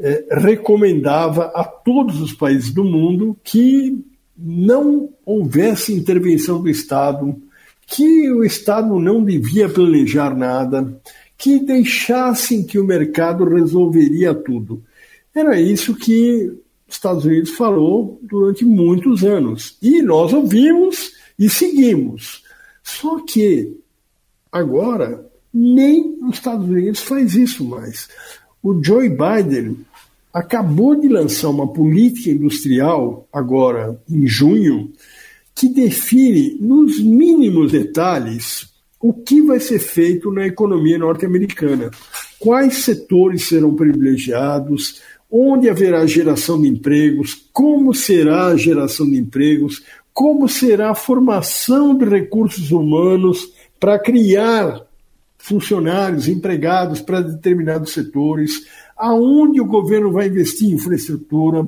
é, 0.01 0.39
recomendava 0.39 1.45
a 1.55 1.63
todos 1.63 2.19
os 2.21 2.33
países 2.33 2.73
do 2.73 2.83
mundo 2.83 3.37
que 3.43 4.03
não 4.37 5.09
houvesse 5.25 5.93
intervenção 5.93 6.61
do 6.61 6.69
Estado, 6.69 7.39
que 7.85 8.31
o 8.31 8.43
Estado 8.43 8.99
não 8.99 9.23
devia 9.23 9.69
planejar 9.69 10.35
nada, 10.35 10.99
que 11.37 11.59
deixassem 11.59 12.63
que 12.63 12.79
o 12.79 12.85
mercado 12.85 13.45
resolveria 13.45 14.33
tudo. 14.33 14.83
Era 15.33 15.59
isso 15.59 15.95
que 15.95 16.51
os 16.87 16.95
Estados 16.95 17.25
Unidos 17.25 17.51
falou 17.51 18.19
durante 18.21 18.65
muitos 18.65 19.23
anos. 19.23 19.77
E 19.81 20.01
nós 20.01 20.33
ouvimos 20.33 21.13
e 21.37 21.49
seguimos. 21.49 22.43
Só 22.83 23.19
que 23.21 23.77
agora 24.51 25.29
Nem 25.53 26.17
os 26.23 26.35
Estados 26.35 26.67
Unidos 26.67 27.01
faz 27.01 27.35
isso 27.35 27.65
mais. 27.65 28.07
O 28.63 28.81
Joe 28.81 29.09
Biden 29.09 29.77
acabou 30.33 30.95
de 30.95 31.07
lançar 31.07 31.49
uma 31.49 31.67
política 31.67 32.29
industrial, 32.29 33.27
agora 33.31 33.99
em 34.09 34.25
junho, 34.27 34.91
que 35.53 35.67
define 35.69 36.57
nos 36.59 36.99
mínimos 36.99 37.71
detalhes 37.71 38.71
o 38.99 39.13
que 39.13 39.41
vai 39.41 39.59
ser 39.59 39.79
feito 39.79 40.31
na 40.31 40.45
economia 40.45 40.97
norte-americana. 40.97 41.89
Quais 42.39 42.77
setores 42.77 43.47
serão 43.47 43.75
privilegiados, 43.75 45.01
onde 45.29 45.69
haverá 45.69 46.05
geração 46.05 46.61
de 46.61 46.67
empregos, 46.67 47.47
como 47.51 47.93
será 47.93 48.47
a 48.47 48.57
geração 48.57 49.09
de 49.09 49.17
empregos, 49.17 49.83
como 50.13 50.47
será 50.47 50.91
a 50.91 50.95
formação 50.95 51.97
de 51.97 52.05
recursos 52.05 52.71
humanos 52.71 53.51
para 53.79 53.97
criar 53.97 54.81
funcionários, 55.37 56.27
empregados 56.27 57.01
para 57.01 57.21
determinados 57.21 57.93
setores, 57.93 58.67
aonde 59.01 59.59
o 59.59 59.65
governo 59.65 60.11
vai 60.11 60.27
investir 60.27 60.69
em 60.69 60.73
infraestrutura, 60.73 61.67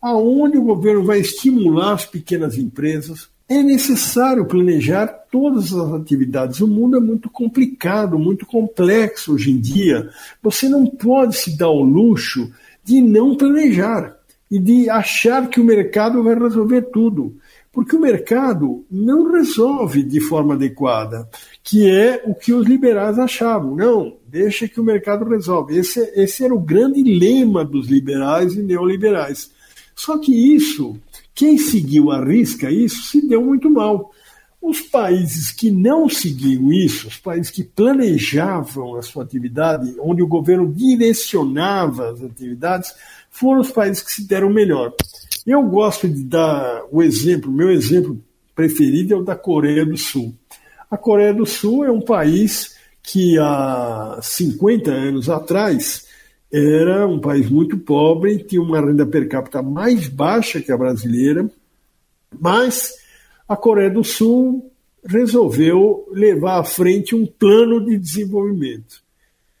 aonde 0.00 0.56
o 0.56 0.62
governo 0.62 1.04
vai 1.04 1.20
estimular 1.20 1.92
as 1.92 2.06
pequenas 2.06 2.56
empresas. 2.56 3.28
É 3.46 3.62
necessário 3.62 4.46
planejar 4.46 5.08
todas 5.30 5.74
as 5.74 5.92
atividades. 5.92 6.60
O 6.60 6.66
mundo 6.66 6.96
é 6.96 7.00
muito 7.00 7.28
complicado, 7.28 8.18
muito 8.18 8.46
complexo 8.46 9.34
hoje 9.34 9.50
em 9.50 9.60
dia. 9.60 10.08
Você 10.42 10.70
não 10.70 10.86
pode 10.86 11.36
se 11.36 11.58
dar 11.58 11.68
o 11.68 11.82
luxo 11.82 12.50
de 12.82 13.02
não 13.02 13.36
planejar 13.36 14.16
e 14.50 14.58
de 14.58 14.88
achar 14.88 15.48
que 15.50 15.60
o 15.60 15.64
mercado 15.64 16.22
vai 16.22 16.34
resolver 16.34 16.82
tudo. 16.82 17.36
Porque 17.72 17.94
o 17.94 18.00
mercado 18.00 18.84
não 18.90 19.30
resolve 19.30 20.02
de 20.02 20.20
forma 20.20 20.54
adequada, 20.54 21.28
que 21.62 21.88
é 21.88 22.22
o 22.26 22.34
que 22.34 22.52
os 22.52 22.66
liberais 22.66 23.18
achavam. 23.18 23.76
Não, 23.76 24.16
deixa 24.30 24.68
que 24.68 24.80
o 24.80 24.84
mercado 24.84 25.28
resolve. 25.28 25.76
Esse, 25.76 26.00
esse 26.14 26.44
era 26.44 26.54
o 26.54 26.60
grande 26.60 27.02
lema 27.02 27.64
dos 27.64 27.88
liberais 27.88 28.54
e 28.54 28.62
neoliberais. 28.62 29.50
Só 29.94 30.18
que 30.18 30.32
isso, 30.32 30.96
quem 31.34 31.58
seguiu 31.58 32.10
a 32.10 32.24
risca 32.24 32.70
isso, 32.70 33.02
se 33.02 33.26
deu 33.26 33.44
muito 33.44 33.68
mal. 33.68 34.12
Os 34.62 34.80
países 34.80 35.50
que 35.50 35.70
não 35.70 36.08
seguiam 36.08 36.72
isso, 36.72 37.08
os 37.08 37.16
países 37.16 37.50
que 37.50 37.64
planejavam 37.64 38.94
a 38.94 39.02
sua 39.02 39.24
atividade, 39.24 39.96
onde 39.98 40.22
o 40.22 40.28
governo 40.28 40.72
direcionava 40.72 42.10
as 42.10 42.22
atividades, 42.22 42.94
foram 43.30 43.60
os 43.60 43.70
países 43.70 44.02
que 44.02 44.12
se 44.12 44.28
deram 44.28 44.50
melhor. 44.50 44.92
Eu 45.46 45.62
gosto 45.62 46.08
de 46.08 46.22
dar 46.22 46.84
o 46.92 47.02
exemplo, 47.02 47.50
meu 47.50 47.70
exemplo 47.70 48.22
preferido 48.54 49.14
é 49.14 49.16
o 49.16 49.24
da 49.24 49.34
Coreia 49.34 49.84
do 49.84 49.96
Sul. 49.96 50.34
A 50.90 50.96
Coreia 50.96 51.32
do 51.32 51.46
Sul 51.46 51.84
é 51.84 51.90
um 51.90 52.00
país 52.00 52.78
que 53.10 53.36
há 53.38 54.20
50 54.22 54.90
anos 54.90 55.28
atrás 55.28 56.06
era 56.52 57.06
um 57.08 57.18
país 57.18 57.50
muito 57.50 57.76
pobre, 57.76 58.38
tinha 58.38 58.62
uma 58.62 58.80
renda 58.80 59.04
per 59.04 59.28
capita 59.28 59.60
mais 59.60 60.06
baixa 60.06 60.60
que 60.60 60.70
a 60.70 60.76
brasileira, 60.76 61.50
mas 62.38 62.94
a 63.48 63.56
Coreia 63.56 63.90
do 63.90 64.04
Sul 64.04 64.70
resolveu 65.04 66.08
levar 66.12 66.60
à 66.60 66.64
frente 66.64 67.14
um 67.14 67.26
plano 67.26 67.84
de 67.84 67.96
desenvolvimento 67.96 69.02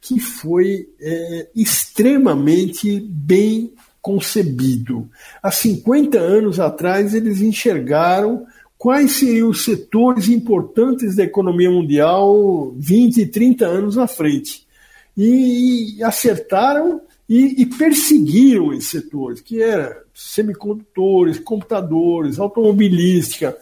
que 0.00 0.20
foi 0.20 0.88
é, 1.00 1.48
extremamente 1.54 3.00
bem 3.00 3.72
concebido. 4.00 5.08
Há 5.42 5.50
50 5.50 6.18
anos 6.18 6.58
atrás, 6.58 7.14
eles 7.14 7.40
enxergaram 7.40 8.46
quais 8.80 9.12
seriam 9.16 9.50
os 9.50 9.62
setores 9.62 10.30
importantes 10.30 11.14
da 11.14 11.22
economia 11.22 11.70
mundial 11.70 12.72
20, 12.78 13.26
30 13.26 13.66
anos 13.66 13.98
à 13.98 14.06
frente. 14.06 14.66
E, 15.14 15.98
e 15.98 16.02
acertaram 16.02 17.02
e, 17.28 17.60
e, 17.60 17.66
perseguiram 17.66 18.72
esses 18.72 18.88
setores, 18.88 19.42
que 19.42 19.62
eram 19.62 19.94
semicondutores, 20.14 21.38
computadores, 21.38 22.38
automobilística. 22.38 23.54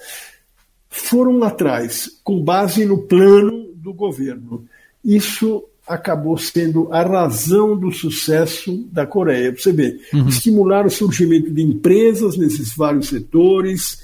Foram 0.88 1.42
atrás, 1.42 2.20
com 2.22 2.40
base 2.40 2.86
no 2.86 2.98
plano 2.98 3.72
do 3.74 3.92
governo. 3.92 4.66
Isso 5.04 5.64
acabou 5.84 6.38
sendo 6.38 6.92
a 6.92 7.02
razão 7.02 7.76
do 7.76 7.90
sucesso 7.90 8.86
da 8.92 9.04
Coreia. 9.04 9.50
Você 9.50 9.72
vê, 9.72 9.98
uhum. 10.14 10.28
estimular 10.28 10.86
o 10.86 10.90
surgimento 10.90 11.50
de 11.50 11.60
empresas 11.60 12.36
nesses 12.36 12.72
vários 12.72 13.08
setores, 13.08 13.98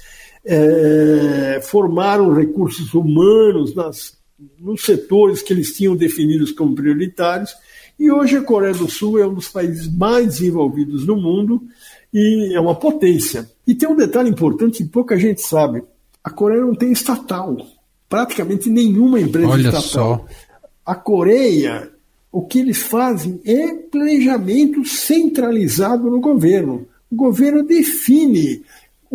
é, 0.45 1.59
formaram 1.63 2.33
recursos 2.33 2.93
humanos 2.93 3.73
nas, 3.73 4.17
nos 4.59 4.83
setores 4.83 5.41
que 5.41 5.51
eles 5.51 5.75
tinham 5.75 5.95
definidos 5.95 6.51
como 6.51 6.75
prioritários. 6.75 7.51
E 7.97 8.11
hoje 8.11 8.37
a 8.37 8.43
Coreia 8.43 8.73
do 8.73 8.89
Sul 8.89 9.19
é 9.19 9.25
um 9.25 9.33
dos 9.33 9.47
países 9.47 9.91
mais 9.91 10.27
desenvolvidos 10.27 11.05
do 11.05 11.15
mundo 11.15 11.63
e 12.13 12.53
é 12.53 12.59
uma 12.59 12.75
potência. 12.75 13.49
E 13.65 13.73
tem 13.73 13.89
um 13.89 13.95
detalhe 13.95 14.29
importante 14.29 14.83
que 14.83 14.89
pouca 14.89 15.17
gente 15.17 15.41
sabe: 15.41 15.83
a 16.23 16.29
Coreia 16.29 16.61
não 16.61 16.75
tem 16.75 16.91
estatal. 16.91 17.57
Praticamente 18.07 18.69
nenhuma 18.69 19.19
empresa 19.19 19.47
Olha 19.47 19.69
estatal. 19.69 19.81
Só. 19.81 20.25
A 20.85 20.93
Coreia, 20.93 21.89
o 22.31 22.43
que 22.43 22.59
eles 22.59 22.83
fazem 22.83 23.41
é 23.43 23.73
planejamento 23.73 24.85
centralizado 24.85 26.11
no 26.11 26.19
governo. 26.19 26.85
O 27.09 27.15
governo 27.15 27.63
define 27.63 28.63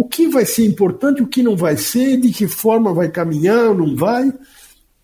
o 0.01 0.09
que 0.09 0.29
vai 0.29 0.47
ser 0.47 0.65
importante, 0.65 1.23
o 1.23 1.27
que 1.27 1.43
não 1.43 1.55
vai 1.55 1.77
ser, 1.77 2.17
de 2.17 2.33
que 2.33 2.49
forma 2.49 2.95
vai 2.95 3.11
caminhar 3.11 3.69
ou 3.69 3.75
não 3.75 3.95
vai. 3.95 4.33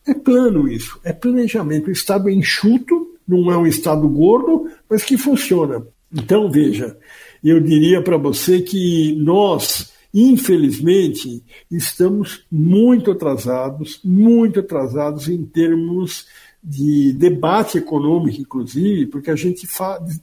É 0.07 0.15
plano 0.15 0.67
isso, 0.67 0.99
é 1.05 1.13
planejamento. 1.13 1.89
O 1.89 1.93
Estado 1.93 2.31
é 2.31 2.33
enxuto, 2.33 3.07
não 3.29 3.53
é 3.53 3.59
um 3.59 3.67
Estado 3.67 4.09
gordo, 4.09 4.71
mas 4.89 5.05
que 5.05 5.19
funciona. 5.19 5.87
Então, 6.11 6.51
veja, 6.51 6.97
eu 7.45 7.61
diria 7.61 8.01
para 8.01 8.17
você 8.17 8.63
que 8.63 9.15
nós, 9.17 9.93
infelizmente, 10.19 11.45
estamos 11.71 12.47
muito 12.51 13.11
atrasados, 13.11 14.01
muito 14.03 14.61
atrasados 14.61 15.29
em 15.29 15.45
termos 15.45 16.27
de 16.65 17.13
debate 17.13 17.77
econômico, 17.77 18.41
inclusive, 18.41 19.07
porque 19.07 19.31
a 19.31 19.37
gente 19.37 19.69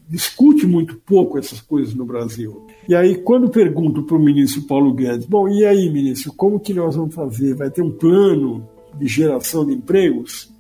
discute 0.10 0.66
muito 0.66 0.96
pouco 0.96 1.38
essas 1.38 1.62
coisas 1.62 1.94
no 1.94 2.06
Brasil. 2.06 2.66
E 2.90 2.96
aí, 2.96 3.16
quando 3.16 3.50
pergunto 3.50 4.02
para 4.02 4.18
o 4.18 4.20
ministro 4.20 4.64
Paulo 4.64 4.94
Guedes, 4.94 5.28
bom, 5.28 5.48
e 5.48 5.64
aí, 5.64 5.90
ministro, 5.92 6.34
como 6.34 6.60
que 6.60 6.74
nós 6.74 6.96
vamos 6.96 7.14
fazer? 7.14 7.54
Vai 7.54 7.70
ter 7.70 7.84
um 7.84 7.92
plano 7.92 8.68
de 8.98 9.08
geração 9.08 9.64
de 9.64 9.74
empregos? 9.74 10.52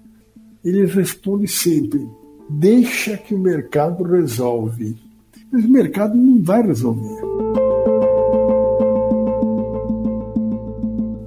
Ele 0.63 0.85
responde 0.85 1.47
sempre, 1.47 2.07
deixa 2.47 3.17
que 3.17 3.33
o 3.33 3.39
mercado 3.39 4.03
resolve. 4.03 4.95
Mas 5.51 5.65
o 5.65 5.69
mercado 5.69 6.15
não 6.15 6.41
vai 6.41 6.61
resolver. 6.61 7.22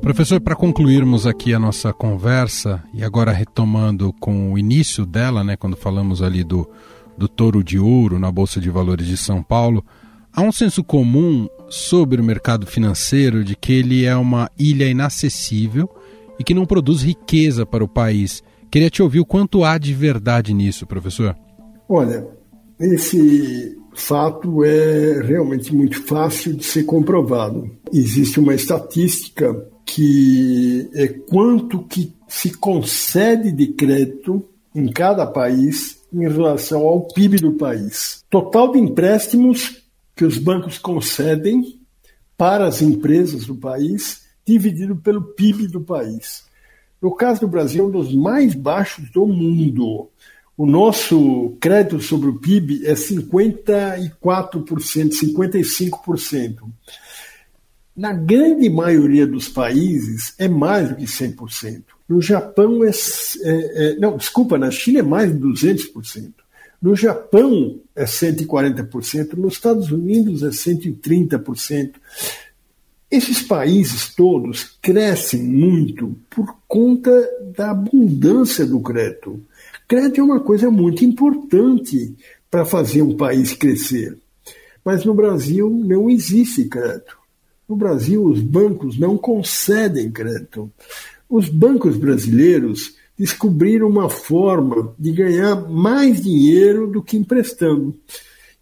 Professor, 0.06 0.40
para 0.40 0.54
concluirmos 0.54 1.26
aqui 1.26 1.52
a 1.52 1.58
nossa 1.58 1.92
conversa, 1.92 2.80
e 2.94 3.02
agora 3.02 3.32
retomando 3.32 4.12
com 4.20 4.52
o 4.52 4.56
início 4.56 5.04
dela, 5.04 5.42
né, 5.42 5.56
quando 5.56 5.76
falamos 5.76 6.22
ali 6.22 6.44
do, 6.44 6.70
do 7.18 7.26
touro 7.26 7.64
de 7.64 7.76
ouro 7.76 8.16
na 8.16 8.30
Bolsa 8.30 8.60
de 8.60 8.70
Valores 8.70 9.08
de 9.08 9.16
São 9.16 9.42
Paulo, 9.42 9.84
há 10.32 10.42
um 10.42 10.52
senso 10.52 10.84
comum 10.84 11.48
sobre 11.68 12.20
o 12.20 12.24
mercado 12.24 12.68
financeiro 12.68 13.42
de 13.42 13.56
que 13.56 13.72
ele 13.72 14.04
é 14.04 14.14
uma 14.14 14.48
ilha 14.56 14.88
inacessível 14.88 15.90
e 16.38 16.44
que 16.44 16.54
não 16.54 16.66
produz 16.66 17.02
riqueza 17.02 17.66
para 17.66 17.82
o 17.82 17.88
país. 17.88 18.44
Queria 18.70 18.88
te 18.88 19.02
ouvir 19.02 19.18
o 19.18 19.26
quanto 19.26 19.64
há 19.64 19.76
de 19.76 19.92
verdade 19.92 20.54
nisso, 20.54 20.86
professor. 20.86 21.36
Olha, 21.88 22.28
esse 22.78 23.76
fato 23.92 24.62
é 24.62 25.20
realmente 25.20 25.74
muito 25.74 26.00
fácil 26.00 26.54
de 26.54 26.64
ser 26.64 26.84
comprovado. 26.84 27.68
Existe 27.92 28.38
uma 28.38 28.54
estatística 28.54 29.74
que 29.87 30.90
é 30.92 31.07
quanto 31.07 31.85
que 31.85 32.12
se 32.29 32.53
concede 32.53 33.53
de 33.53 33.68
crédito 33.68 34.44
em 34.75 34.92
cada 34.92 35.25
país 35.25 36.03
em 36.12 36.29
relação 36.29 36.83
ao 36.83 37.07
PIB 37.07 37.38
do 37.38 37.53
país. 37.53 38.25
Total 38.29 38.72
de 38.72 38.81
empréstimos 38.81 39.83
que 40.14 40.25
os 40.25 40.37
bancos 40.37 40.77
concedem 40.77 41.81
para 42.37 42.66
as 42.66 42.83
empresas 42.83 43.46
do 43.46 43.55
país, 43.55 44.27
dividido 44.44 44.96
pelo 44.96 45.22
PIB 45.22 45.68
do 45.68 45.81
país. 45.81 46.44
No 47.01 47.14
caso 47.14 47.42
do 47.42 47.49
Brasil, 47.49 47.85
é 47.85 47.87
um 47.87 47.90
dos 47.90 48.12
mais 48.14 48.55
baixos 48.55 49.09
do 49.11 49.27
mundo. 49.27 50.11
O 50.57 50.66
nosso 50.66 51.57
crédito 51.61 52.01
sobre 52.01 52.31
o 52.31 52.38
PIB 52.38 52.87
é 52.87 52.94
54%, 52.94 54.11
55%. 54.20 56.57
Na 57.96 58.12
grande 58.12 58.68
maioria 58.68 59.26
dos 59.26 59.48
países 59.48 60.35
é 60.38 60.46
mais 60.46 60.90
do 60.90 60.96
que 60.96 61.04
100%. 61.04 61.82
No 62.06 62.20
Japão 62.20 62.85
é, 62.85 62.90
é, 62.90 63.42
é 63.42 63.96
não, 63.96 64.16
desculpa, 64.16 64.59
na 64.59 64.70
China 64.70 64.98
é 64.98 65.02
mais 65.02 65.32
de 65.32 65.38
200%. 65.38 66.32
No 66.80 66.94
Japão 66.94 67.80
é 67.94 68.04
140%, 68.04 69.32
nos 69.35 69.54
Estados 69.54 69.90
Unidos 69.90 70.42
é 70.42 70.50
130%. 70.50 71.94
Esses 73.11 73.40
países 73.42 74.14
todos 74.14 74.76
crescem 74.82 75.42
muito 75.42 76.16
por 76.28 76.54
conta 76.68 77.11
da 77.56 77.70
abundância 77.70 78.66
do 78.66 78.80
crédito. 78.80 79.40
Crédito 79.88 80.20
é 80.20 80.24
uma 80.24 80.40
coisa 80.40 80.70
muito 80.70 81.04
importante 81.04 82.14
para 82.50 82.64
fazer 82.64 83.02
um 83.02 83.16
país 83.16 83.54
crescer. 83.54 84.18
Mas 84.85 85.04
no 85.04 85.14
Brasil 85.14 85.70
não 85.70 86.11
existe 86.11 86.64
crédito. 86.64 87.16
No 87.68 87.76
Brasil, 87.76 88.24
os 88.24 88.40
bancos 88.40 88.98
não 88.98 89.16
concedem 89.18 90.11
crédito. 90.11 90.70
Os 91.29 91.48
bancos 91.48 91.96
brasileiros 91.96 92.94
descobriram 93.18 93.88
uma 93.88 94.09
forma 94.09 94.94
de 94.98 95.11
ganhar 95.12 95.57
mais 95.68 96.22
dinheiro 96.22 96.87
do 96.87 97.02
que 97.02 97.16
emprestando. 97.16 97.94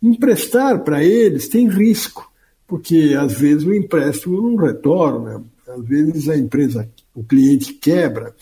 Emprestar 0.03 0.83
para 0.85 1.05
eles 1.05 1.49
tem 1.49 1.69
risco 1.69 2.33
porque 2.67 3.15
às 3.19 3.35
vezes 3.39 3.65
o 3.65 3.75
empréstimo 3.75 4.41
não 4.41 4.57
retorna, 4.57 5.45
às 5.69 5.85
vezes 5.85 6.29
a 6.29 6.37
empresa, 6.37 6.89
o 7.15 7.23
cliente 7.23 7.73
quebra. 7.75 8.35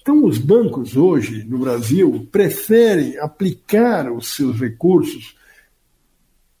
Então, 0.00 0.24
os 0.24 0.38
bancos 0.38 0.96
hoje 0.96 1.44
no 1.44 1.58
Brasil 1.58 2.26
preferem 2.32 3.18
aplicar 3.18 4.10
os 4.10 4.34
seus 4.34 4.58
recursos 4.58 5.36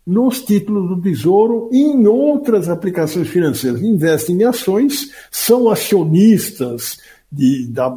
nos 0.08 0.40
títulos 0.42 0.88
do 0.88 1.00
Tesouro 1.00 1.68
e 1.70 1.78
em 1.78 2.06
outras 2.06 2.68
aplicações 2.68 3.28
financeiras. 3.28 3.82
Investem 3.82 4.40
em 4.40 4.44
ações, 4.44 5.12
são 5.30 5.68
acionistas 5.70 6.98
de 7.30 7.66
da, 7.68 7.96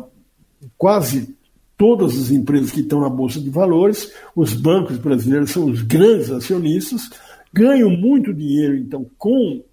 quase 0.78 1.36
todas 1.78 2.16
as 2.20 2.30
empresas 2.30 2.70
que 2.70 2.82
estão 2.82 3.02
na 3.02 3.10
Bolsa 3.10 3.40
de 3.40 3.50
Valores. 3.50 4.12
Os 4.36 4.54
bancos 4.54 4.98
brasileiros 4.98 5.52
são 5.52 5.66
os 5.66 5.82
grandes 5.82 6.30
acionistas 6.30 7.10
ganham 7.54 7.90
muito 7.90 8.34
dinheiro, 8.34 8.76
então, 8.76 9.06
com 9.18 9.64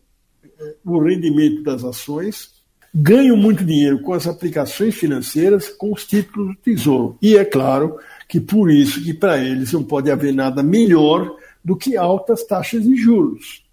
eh, 0.43 0.75
o 0.85 0.99
rendimento 0.99 1.63
das 1.63 1.85
ações, 1.85 2.51
ganham 2.95 3.37
muito 3.37 3.65
dinheiro 3.65 4.01
com 4.01 4.13
as 4.13 4.27
aplicações 4.27 4.95
financeiras, 4.95 5.69
com 5.69 5.93
os 5.93 6.05
títulos 6.05 6.57
do 6.57 6.63
Tesouro. 6.63 7.19
E 7.23 7.37
é 7.37 7.45
claro 7.45 7.97
que 8.29 8.41
por 8.41 8.71
isso 8.71 9.03
que 9.03 9.15
para 9.15 9.39
eles 9.39 9.73
não 9.73 9.85
pode 9.85 10.11
haver 10.11 10.35
nada 10.35 10.63
melhor 10.63 11.37
do 11.65 11.77
que 11.77 11.97
altas 11.97 12.45
taxas 12.45 12.83
de 12.83 12.97
juros. 12.97 13.65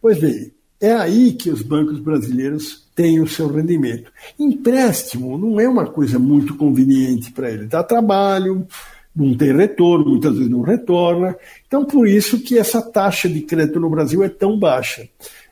Pois 0.00 0.18
bem, 0.18 0.52
é 0.80 0.92
aí 0.92 1.32
que 1.32 1.48
os 1.48 1.62
bancos 1.62 2.00
brasileiros 2.00 2.88
têm 2.94 3.20
o 3.20 3.28
seu 3.28 3.46
rendimento. 3.46 4.10
Empréstimo 4.38 5.38
não 5.38 5.60
é 5.60 5.68
uma 5.68 5.86
coisa 5.86 6.18
muito 6.18 6.56
conveniente 6.56 7.30
para 7.30 7.50
eles. 7.50 7.68
Dá 7.68 7.82
trabalho, 7.82 8.66
não 9.14 9.36
tem 9.36 9.54
retorno, 9.54 10.10
muitas 10.10 10.34
vezes 10.34 10.50
não 10.50 10.62
retorna. 10.62 11.36
Então, 11.66 11.84
por 11.84 12.08
isso 12.08 12.40
que 12.40 12.58
essa 12.58 12.82
taxa 12.82 13.28
de 13.28 13.42
crédito 13.42 13.78
no 13.78 13.90
Brasil 13.90 14.22
é 14.22 14.28
tão 14.28 14.58
baixa. 14.58 15.08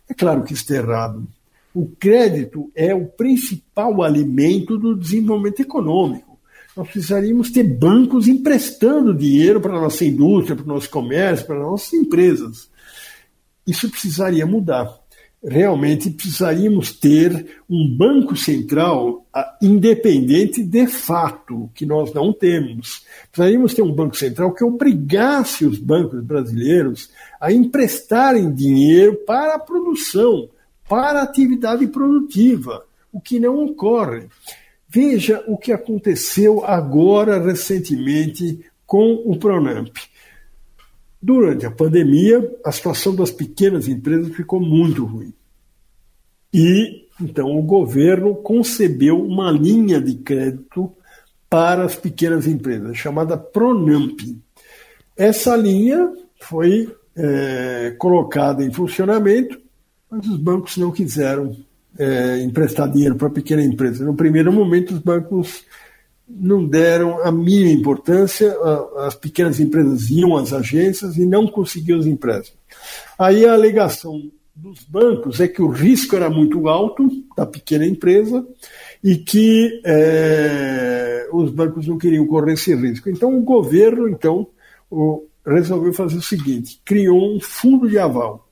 É 0.08 0.14
claro 0.14 0.42
que 0.42 0.52
isso 0.52 0.72
é 0.72 0.76
errado. 0.76 1.26
O 1.72 1.86
crédito 1.86 2.70
é 2.74 2.92
o 2.92 3.06
principal 3.06 4.02
alimento 4.02 4.76
do 4.76 4.96
desenvolvimento 4.96 5.60
econômico. 5.60 6.29
Nós 6.76 6.88
precisaríamos 6.88 7.50
ter 7.50 7.64
bancos 7.64 8.28
emprestando 8.28 9.14
dinheiro 9.14 9.60
para 9.60 9.76
a 9.76 9.80
nossa 9.80 10.04
indústria, 10.04 10.56
para 10.56 10.64
o 10.64 10.68
nosso 10.68 10.88
comércio, 10.88 11.46
para 11.46 11.56
as 11.56 11.62
nossas 11.62 11.92
empresas. 11.92 12.70
Isso 13.66 13.90
precisaria 13.90 14.46
mudar 14.46 15.00
realmente 15.42 16.10
precisaríamos 16.10 16.92
ter 16.92 17.60
um 17.68 17.88
banco 17.96 18.36
central 18.36 19.26
ah, 19.32 19.56
independente 19.62 20.62
de 20.62 20.86
fato, 20.86 21.70
que 21.74 21.86
nós 21.86 22.12
não 22.12 22.32
temos. 22.32 23.04
Precisaríamos 23.30 23.74
ter 23.74 23.82
um 23.82 23.92
banco 23.92 24.16
central 24.16 24.52
que 24.52 24.64
obrigasse 24.64 25.64
os 25.64 25.78
bancos 25.78 26.22
brasileiros 26.22 27.10
a 27.40 27.50
emprestarem 27.52 28.52
dinheiro 28.52 29.16
para 29.26 29.54
a 29.54 29.58
produção, 29.58 30.48
para 30.88 31.20
a 31.20 31.24
atividade 31.24 31.86
produtiva, 31.86 32.84
o 33.12 33.20
que 33.20 33.40
não 33.40 33.64
ocorre. 33.64 34.28
Veja 34.92 35.44
o 35.46 35.56
que 35.56 35.70
aconteceu 35.70 36.64
agora 36.64 37.40
recentemente 37.40 38.64
com 38.84 39.22
o 39.24 39.38
Pronamp. 39.38 39.96
Durante 41.22 41.64
a 41.64 41.70
pandemia, 41.70 42.58
a 42.64 42.72
situação 42.72 43.14
das 43.14 43.30
pequenas 43.30 43.86
empresas 43.86 44.34
ficou 44.34 44.58
muito 44.58 45.04
ruim. 45.04 45.32
E 46.52 47.06
então 47.20 47.56
o 47.56 47.62
governo 47.62 48.34
concebeu 48.34 49.22
uma 49.24 49.52
linha 49.52 50.00
de 50.00 50.14
crédito 50.16 50.92
para 51.48 51.84
as 51.84 51.94
pequenas 51.94 52.48
empresas, 52.48 52.96
chamada 52.96 53.36
Pronamp. 53.36 54.18
Essa 55.16 55.54
linha 55.54 56.12
foi 56.40 56.92
é, 57.14 57.94
colocada 57.96 58.64
em 58.64 58.72
funcionamento, 58.72 59.60
mas 60.10 60.26
os 60.26 60.36
bancos 60.36 60.76
não 60.76 60.90
quiseram 60.90 61.54
é, 62.00 62.42
emprestar 62.42 62.90
dinheiro 62.90 63.14
para 63.14 63.28
pequena 63.28 63.62
empresa. 63.62 64.04
No 64.04 64.14
primeiro 64.14 64.50
momento, 64.50 64.94
os 64.94 65.00
bancos 65.00 65.64
não 66.26 66.64
deram 66.64 67.20
a 67.22 67.30
mínima 67.30 67.72
importância, 67.72 68.56
as 68.98 69.14
pequenas 69.14 69.60
empresas 69.60 70.08
iam 70.10 70.36
às 70.36 70.52
agências 70.52 71.16
e 71.16 71.26
não 71.26 71.46
conseguiam 71.46 71.98
os 71.98 72.06
empréstimos. 72.06 72.58
Aí 73.18 73.44
a 73.44 73.52
alegação 73.52 74.30
dos 74.54 74.84
bancos 74.84 75.40
é 75.40 75.48
que 75.48 75.60
o 75.60 75.68
risco 75.68 76.16
era 76.16 76.30
muito 76.30 76.68
alto 76.68 77.08
da 77.36 77.44
pequena 77.44 77.84
empresa 77.84 78.46
e 79.02 79.16
que 79.16 79.82
é, 79.84 81.28
os 81.32 81.50
bancos 81.50 81.86
não 81.86 81.98
queriam 81.98 82.26
correr 82.26 82.54
esse 82.54 82.74
risco. 82.74 83.10
Então 83.10 83.36
o 83.36 83.42
governo 83.42 84.08
então 84.08 84.46
o, 84.90 85.24
resolveu 85.44 85.92
fazer 85.92 86.16
o 86.16 86.22
seguinte: 86.22 86.80
criou 86.84 87.36
um 87.36 87.40
fundo 87.40 87.88
de 87.88 87.98
aval, 87.98 88.49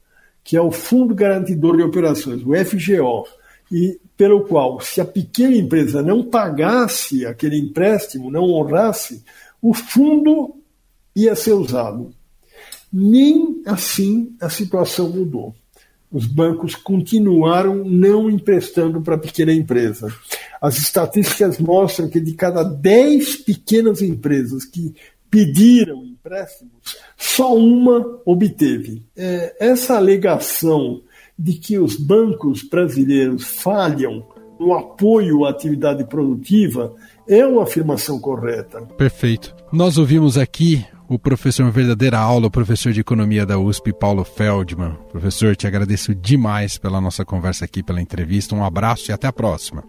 que 0.48 0.56
é 0.56 0.62
o 0.62 0.70
Fundo 0.70 1.14
Garantidor 1.14 1.76
de 1.76 1.82
Operações, 1.82 2.40
o 2.42 2.54
FGO, 2.54 3.26
e 3.70 4.00
pelo 4.16 4.46
qual, 4.46 4.80
se 4.80 4.98
a 4.98 5.04
pequena 5.04 5.54
empresa 5.54 6.00
não 6.00 6.24
pagasse 6.24 7.26
aquele 7.26 7.58
empréstimo, 7.58 8.30
não 8.30 8.44
honrasse, 8.44 9.22
o 9.60 9.74
fundo 9.74 10.54
ia 11.14 11.34
ser 11.34 11.52
usado. 11.52 12.14
Nem 12.90 13.60
assim 13.66 14.34
a 14.40 14.48
situação 14.48 15.10
mudou. 15.10 15.54
Os 16.10 16.24
bancos 16.24 16.74
continuaram 16.74 17.84
não 17.84 18.30
emprestando 18.30 19.02
para 19.02 19.16
a 19.16 19.18
pequena 19.18 19.52
empresa. 19.52 20.10
As 20.62 20.78
estatísticas 20.78 21.58
mostram 21.58 22.08
que 22.08 22.20
de 22.20 22.32
cada 22.32 22.62
10 22.62 23.36
pequenas 23.36 24.00
empresas 24.00 24.64
que 24.64 24.94
pediram 25.30 26.04
empréstimos, 26.04 26.96
só 27.16 27.54
uma 27.56 28.20
obteve. 28.24 29.02
É, 29.16 29.56
essa 29.60 29.96
alegação 29.96 31.02
de 31.38 31.54
que 31.54 31.78
os 31.78 31.96
bancos 31.96 32.62
brasileiros 32.62 33.44
falham 33.44 34.26
no 34.58 34.74
apoio 34.74 35.44
à 35.44 35.50
atividade 35.50 36.04
produtiva 36.04 36.94
é 37.26 37.46
uma 37.46 37.62
afirmação 37.62 38.18
correta. 38.18 38.80
Perfeito. 38.96 39.54
Nós 39.72 39.98
ouvimos 39.98 40.36
aqui 40.36 40.84
o 41.08 41.18
professor 41.18 41.70
Verdadeira 41.70 42.18
Aula, 42.18 42.48
o 42.48 42.50
professor 42.50 42.92
de 42.92 43.00
Economia 43.00 43.46
da 43.46 43.58
USP, 43.58 43.92
Paulo 43.92 44.24
Feldman. 44.24 44.94
Professor, 45.10 45.54
te 45.54 45.66
agradeço 45.66 46.14
demais 46.14 46.76
pela 46.76 47.00
nossa 47.00 47.24
conversa 47.24 47.64
aqui, 47.64 47.82
pela 47.82 48.02
entrevista. 48.02 48.54
Um 48.54 48.64
abraço 48.64 49.10
e 49.10 49.12
até 49.12 49.26
a 49.26 49.32
próxima. 49.32 49.84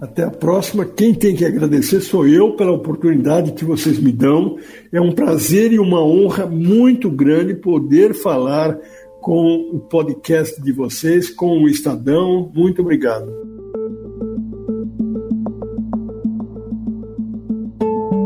Até 0.00 0.24
a 0.24 0.30
próxima. 0.30 0.84
Quem 0.84 1.14
tem 1.14 1.34
que 1.34 1.44
agradecer 1.44 2.00
sou 2.00 2.26
eu 2.26 2.54
pela 2.54 2.72
oportunidade 2.72 3.52
que 3.52 3.64
vocês 3.64 3.98
me 3.98 4.12
dão. 4.12 4.58
É 4.92 5.00
um 5.00 5.12
prazer 5.12 5.72
e 5.72 5.78
uma 5.78 6.04
honra 6.04 6.46
muito 6.46 7.10
grande 7.10 7.54
poder 7.54 8.14
falar 8.14 8.78
com 9.20 9.70
o 9.72 9.80
podcast 9.80 10.62
de 10.62 10.72
vocês, 10.72 11.30
com 11.30 11.62
o 11.62 11.68
Estadão. 11.68 12.50
Muito 12.54 12.82
obrigado. 12.82 13.26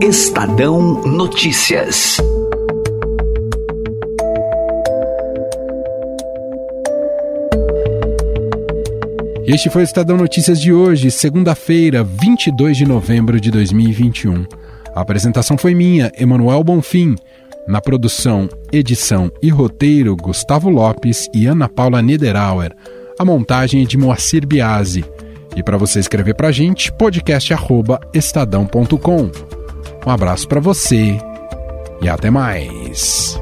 Estadão 0.02 1.02
Notícias. 1.06 2.18
Este 9.52 9.68
foi 9.68 9.82
o 9.82 9.84
Estadão 9.84 10.16
Notícias 10.16 10.60
de 10.60 10.72
hoje, 10.72 11.10
segunda-feira, 11.10 12.04
22 12.04 12.76
de 12.76 12.86
novembro 12.86 13.40
de 13.40 13.50
2021. 13.50 14.46
A 14.94 15.00
apresentação 15.00 15.58
foi 15.58 15.74
minha, 15.74 16.12
Emanuel 16.16 16.62
Bonfim. 16.62 17.16
Na 17.66 17.80
produção, 17.80 18.48
edição 18.70 19.28
e 19.42 19.48
roteiro, 19.48 20.14
Gustavo 20.14 20.70
Lopes 20.70 21.28
e 21.34 21.46
Ana 21.46 21.68
Paula 21.68 22.00
Niederauer. 22.00 22.72
A 23.18 23.24
montagem 23.24 23.82
é 23.82 23.84
de 23.84 23.98
Moacir 23.98 24.46
Biasi. 24.46 25.04
E 25.56 25.64
para 25.64 25.76
você 25.76 25.98
escrever 25.98 26.34
para 26.34 26.46
a 26.46 26.52
gente, 26.52 26.92
podcast@estadão.com. 26.92 29.32
Um 30.06 30.10
abraço 30.10 30.46
para 30.46 30.60
você 30.60 31.18
e 32.00 32.08
até 32.08 32.30
mais. 32.30 33.36